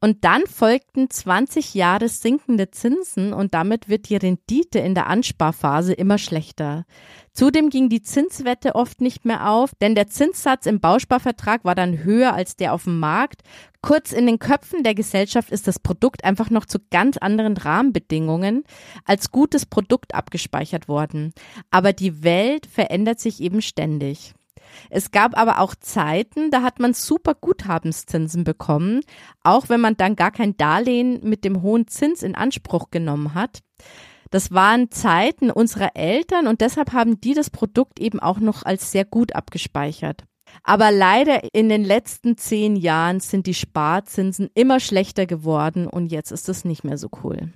Und 0.00 0.24
dann 0.24 0.46
folgten 0.46 1.08
20 1.08 1.74
Jahre 1.74 2.08
sinkende 2.08 2.70
Zinsen 2.70 3.32
und 3.32 3.54
damit 3.54 3.88
wird 3.88 4.08
die 4.08 4.16
Rendite 4.16 4.78
in 4.78 4.94
der 4.94 5.06
Ansparphase 5.06 5.94
immer 5.94 6.18
schlechter. 6.18 6.84
Zudem 7.32 7.70
ging 7.70 7.88
die 7.88 8.02
Zinswette 8.02 8.74
oft 8.74 9.00
nicht 9.00 9.24
mehr 9.24 9.50
auf, 9.50 9.74
denn 9.80 9.94
der 9.94 10.06
Zinssatz 10.08 10.66
im 10.66 10.80
Bausparvertrag 10.80 11.64
war 11.64 11.74
dann 11.74 12.04
höher 12.04 12.34
als 12.34 12.56
der 12.56 12.72
auf 12.72 12.84
dem 12.84 12.98
Markt. 12.98 13.42
Kurz 13.82 14.12
in 14.12 14.26
den 14.26 14.38
Köpfen 14.38 14.82
der 14.82 14.94
Gesellschaft 14.94 15.50
ist 15.50 15.66
das 15.66 15.78
Produkt 15.78 16.24
einfach 16.24 16.50
noch 16.50 16.66
zu 16.66 16.78
ganz 16.90 17.16
anderen 17.16 17.56
Rahmenbedingungen 17.56 18.64
als 19.04 19.30
gutes 19.30 19.66
Produkt 19.66 20.14
abgespeichert 20.14 20.88
worden. 20.88 21.32
Aber 21.70 21.92
die 21.92 22.22
Welt 22.22 22.66
verändert 22.66 23.20
sich 23.20 23.40
eben 23.40 23.62
ständig. 23.62 24.34
Es 24.90 25.10
gab 25.10 25.36
aber 25.36 25.60
auch 25.60 25.74
Zeiten, 25.74 26.50
da 26.50 26.62
hat 26.62 26.78
man 26.78 26.94
super 26.94 27.34
Guthabenszinsen 27.34 28.44
bekommen, 28.44 29.00
auch 29.42 29.68
wenn 29.68 29.80
man 29.80 29.96
dann 29.96 30.16
gar 30.16 30.30
kein 30.30 30.56
Darlehen 30.56 31.20
mit 31.22 31.44
dem 31.44 31.62
hohen 31.62 31.86
Zins 31.88 32.22
in 32.22 32.34
Anspruch 32.34 32.90
genommen 32.90 33.34
hat. 33.34 33.60
Das 34.30 34.52
waren 34.52 34.90
Zeiten 34.90 35.50
unserer 35.50 35.94
Eltern 35.94 36.46
und 36.46 36.60
deshalb 36.60 36.92
haben 36.92 37.20
die 37.20 37.34
das 37.34 37.50
Produkt 37.50 38.00
eben 38.00 38.20
auch 38.20 38.38
noch 38.40 38.64
als 38.64 38.90
sehr 38.90 39.04
gut 39.04 39.34
abgespeichert. 39.34 40.24
Aber 40.62 40.90
leider 40.90 41.54
in 41.54 41.68
den 41.68 41.84
letzten 41.84 42.36
zehn 42.36 42.76
Jahren 42.76 43.20
sind 43.20 43.46
die 43.46 43.54
Sparzinsen 43.54 44.48
immer 44.54 44.80
schlechter 44.80 45.26
geworden 45.26 45.86
und 45.86 46.10
jetzt 46.10 46.30
ist 46.32 46.48
es 46.48 46.64
nicht 46.64 46.84
mehr 46.84 46.98
so 46.98 47.08
cool. 47.22 47.52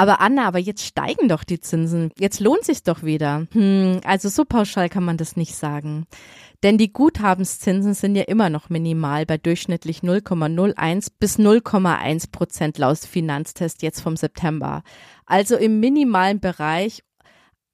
Aber 0.00 0.22
Anna, 0.22 0.46
aber 0.46 0.58
jetzt 0.58 0.82
steigen 0.82 1.28
doch 1.28 1.44
die 1.44 1.60
Zinsen. 1.60 2.10
Jetzt 2.18 2.40
lohnt 2.40 2.64
sich 2.64 2.82
doch 2.82 3.02
wieder. 3.02 3.46
Hm, 3.52 4.00
also 4.02 4.30
so 4.30 4.46
pauschal 4.46 4.88
kann 4.88 5.04
man 5.04 5.18
das 5.18 5.36
nicht 5.36 5.54
sagen. 5.54 6.06
Denn 6.62 6.78
die 6.78 6.90
Guthabenszinsen 6.90 7.92
sind 7.92 8.16
ja 8.16 8.22
immer 8.22 8.48
noch 8.48 8.70
minimal 8.70 9.26
bei 9.26 9.36
durchschnittlich 9.36 9.98
0,01 9.98 11.08
bis 11.18 11.38
0,1 11.38 12.32
Prozent 12.32 12.78
laut 12.78 12.96
Finanztest 12.96 13.82
jetzt 13.82 14.00
vom 14.00 14.16
September. 14.16 14.84
Also 15.26 15.58
im 15.58 15.80
minimalen 15.80 16.40
Bereich 16.40 17.02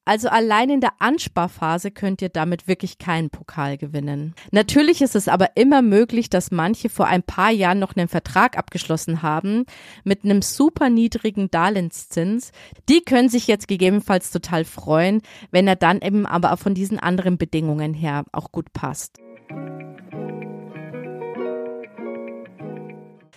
also 0.07 0.29
allein 0.29 0.71
in 0.71 0.81
der 0.81 0.93
Ansparphase 1.01 1.91
könnt 1.91 2.23
ihr 2.23 2.29
damit 2.29 2.69
wirklich 2.69 2.99
keinen 2.99 3.29
Pokal 3.29 3.77
gewinnen. 3.77 4.35
Natürlich 4.53 5.03
ist 5.03 5.17
es 5.17 5.27
aber 5.27 5.57
immer 5.57 5.83
möglich, 5.83 6.31
dass 6.31 6.53
manche 6.53 6.89
vor 6.89 7.09
ein 7.09 7.25
paar 7.25 7.51
Jahren 7.51 7.81
noch 7.81 7.97
einen 7.97 8.07
Vertrag 8.07 8.57
abgeschlossen 8.57 9.23
haben 9.23 9.67
mit 10.05 10.25
einem 10.25 10.43
super 10.43 10.91
niedrigen 10.91 11.51
Darlehenszins. 11.51 12.53
Die 12.89 13.01
können 13.01 13.29
sich 13.29 13.49
jetzt 13.49 13.67
gegebenenfalls 13.67 14.31
total 14.31 14.65
freuen, 14.65 15.23
wenn 15.51 15.67
er 15.67 15.77
dann 15.77 16.01
eben 16.01 16.25
aber 16.25 16.53
auch 16.53 16.61
von 16.61 16.75
diesen 16.75 17.01
anderen 17.01 17.37
Bedingungen 17.37 17.93
her 17.93 18.25
auch 18.31 18.53
gut 18.53 18.73
passt. 18.73 19.19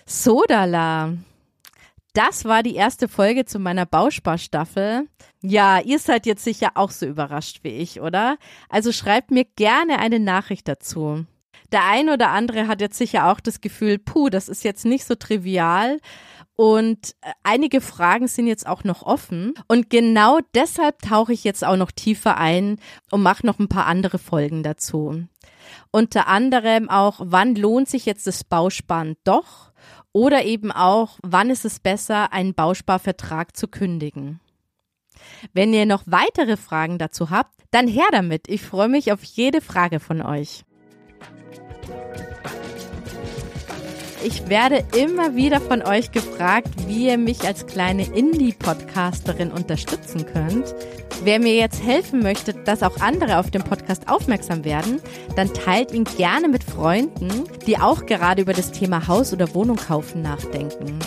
Sodala. 0.06 1.14
Das 2.12 2.44
war 2.44 2.62
die 2.62 2.74
erste 2.74 3.06
Folge 3.06 3.44
zu 3.44 3.58
meiner 3.58 3.86
Bausparstaffel. 3.86 5.08
Ja, 5.42 5.80
ihr 5.80 5.98
seid 5.98 6.26
jetzt 6.26 6.42
sicher 6.42 6.70
auch 6.74 6.90
so 6.90 7.06
überrascht 7.06 7.60
wie 7.62 7.68
ich, 7.68 8.00
oder? 8.00 8.36
Also 8.68 8.90
schreibt 8.90 9.30
mir 9.30 9.44
gerne 9.44 9.98
eine 9.98 10.18
Nachricht 10.18 10.66
dazu. 10.66 11.24
Der 11.72 11.84
ein 11.84 12.08
oder 12.08 12.30
andere 12.30 12.66
hat 12.66 12.80
jetzt 12.80 12.98
sicher 12.98 13.30
auch 13.30 13.38
das 13.38 13.60
Gefühl, 13.60 13.98
puh, 13.98 14.28
das 14.28 14.48
ist 14.48 14.64
jetzt 14.64 14.84
nicht 14.84 15.04
so 15.04 15.14
trivial. 15.14 16.00
Und 16.56 17.14
äh, 17.20 17.30
einige 17.44 17.80
Fragen 17.80 18.26
sind 18.26 18.48
jetzt 18.48 18.66
auch 18.66 18.82
noch 18.82 19.02
offen. 19.02 19.54
Und 19.68 19.88
genau 19.88 20.40
deshalb 20.54 21.00
tauche 21.00 21.32
ich 21.32 21.44
jetzt 21.44 21.64
auch 21.64 21.76
noch 21.76 21.92
tiefer 21.92 22.36
ein 22.36 22.78
und 23.10 23.22
mache 23.22 23.46
noch 23.46 23.60
ein 23.60 23.68
paar 23.68 23.86
andere 23.86 24.18
Folgen 24.18 24.62
dazu. 24.62 25.24
Unter 25.92 26.26
anderem 26.26 26.90
auch, 26.90 27.20
wann 27.22 27.54
lohnt 27.54 27.88
sich 27.88 28.04
jetzt 28.04 28.26
das 28.26 28.42
Bausparen 28.44 29.16
doch? 29.24 29.69
Oder 30.12 30.44
eben 30.44 30.72
auch, 30.72 31.18
wann 31.22 31.50
ist 31.50 31.64
es 31.64 31.78
besser, 31.78 32.32
einen 32.32 32.54
Bausparvertrag 32.54 33.56
zu 33.56 33.68
kündigen? 33.68 34.40
Wenn 35.52 35.72
ihr 35.72 35.86
noch 35.86 36.02
weitere 36.06 36.56
Fragen 36.56 36.98
dazu 36.98 37.30
habt, 37.30 37.54
dann 37.70 37.86
her 37.86 38.08
damit. 38.10 38.48
Ich 38.48 38.62
freue 38.62 38.88
mich 38.88 39.12
auf 39.12 39.22
jede 39.22 39.60
Frage 39.60 40.00
von 40.00 40.22
euch. 40.22 40.64
Ich 44.22 44.50
werde 44.50 44.84
immer 44.98 45.34
wieder 45.34 45.60
von 45.60 45.82
euch 45.82 46.12
gefragt, 46.12 46.68
wie 46.86 47.08
ihr 47.08 47.16
mich 47.16 47.46
als 47.46 47.66
kleine 47.66 48.04
Indie-Podcasterin 48.04 49.50
unterstützen 49.50 50.26
könnt. 50.26 50.74
Wer 51.24 51.40
mir 51.40 51.54
jetzt 51.54 51.82
helfen 51.82 52.22
möchte, 52.22 52.52
dass 52.52 52.82
auch 52.82 53.00
andere 53.00 53.38
auf 53.38 53.50
den 53.50 53.62
Podcast 53.62 54.08
aufmerksam 54.08 54.64
werden, 54.64 55.00
dann 55.36 55.52
teilt 55.54 55.92
ihn 55.92 56.04
gerne 56.04 56.48
mit 56.48 56.64
Freunden, 56.64 57.44
die 57.66 57.78
auch 57.78 58.04
gerade 58.04 58.42
über 58.42 58.52
das 58.52 58.72
Thema 58.72 59.08
Haus 59.08 59.32
oder 59.32 59.54
Wohnung 59.54 59.76
kaufen 59.76 60.20
nachdenken. 60.20 60.98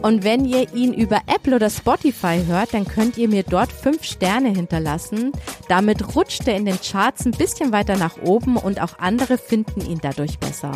Und 0.00 0.24
wenn 0.24 0.44
ihr 0.46 0.72
ihn 0.74 0.94
über 0.94 1.20
Apple 1.26 1.56
oder 1.56 1.68
Spotify 1.68 2.40
hört, 2.46 2.72
dann 2.72 2.86
könnt 2.86 3.18
ihr 3.18 3.28
mir 3.28 3.42
dort 3.42 3.72
fünf 3.72 4.04
Sterne 4.04 4.50
hinterlassen. 4.50 5.32
Damit 5.68 6.14
rutscht 6.14 6.46
er 6.46 6.56
in 6.56 6.64
den 6.64 6.78
Charts 6.80 7.26
ein 7.26 7.32
bisschen 7.32 7.72
weiter 7.72 7.96
nach 7.96 8.22
oben 8.22 8.56
und 8.56 8.80
auch 8.80 8.98
andere 8.98 9.36
finden 9.36 9.80
ihn 9.80 9.98
dadurch 10.00 10.38
besser. 10.38 10.72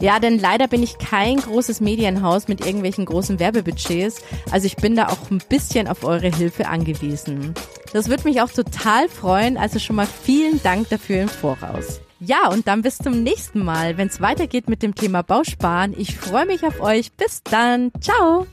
Ja, 0.00 0.18
denn 0.18 0.38
leider 0.38 0.68
bin 0.68 0.82
ich 0.82 0.98
kein 0.98 1.36
großes 1.38 1.80
Medienhaus 1.80 2.48
mit 2.48 2.64
irgendwelchen 2.64 3.04
großen 3.04 3.38
Werbebudgets. 3.38 4.22
Also 4.50 4.66
ich 4.66 4.76
bin 4.76 4.96
da 4.96 5.08
auch 5.08 5.30
ein 5.30 5.42
bisschen 5.48 5.88
auf 5.88 6.04
eure 6.04 6.34
Hilfe 6.34 6.68
angewiesen. 6.68 7.54
Das 7.92 8.08
würde 8.08 8.24
mich 8.24 8.40
auch 8.40 8.50
total 8.50 9.08
freuen. 9.08 9.56
Also 9.56 9.78
schon 9.78 9.96
mal 9.96 10.06
vielen 10.06 10.62
Dank 10.62 10.88
dafür 10.90 11.22
im 11.22 11.28
Voraus. 11.28 12.00
Ja, 12.20 12.48
und 12.48 12.66
dann 12.66 12.82
bis 12.82 12.98
zum 12.98 13.22
nächsten 13.22 13.62
Mal, 13.62 13.98
wenn 13.98 14.08
es 14.08 14.20
weitergeht 14.20 14.68
mit 14.68 14.82
dem 14.82 14.94
Thema 14.94 15.22
Bausparen. 15.22 15.94
Ich 15.98 16.16
freue 16.16 16.46
mich 16.46 16.64
auf 16.64 16.80
euch. 16.80 17.12
Bis 17.12 17.42
dann. 17.42 17.92
Ciao. 18.00 18.46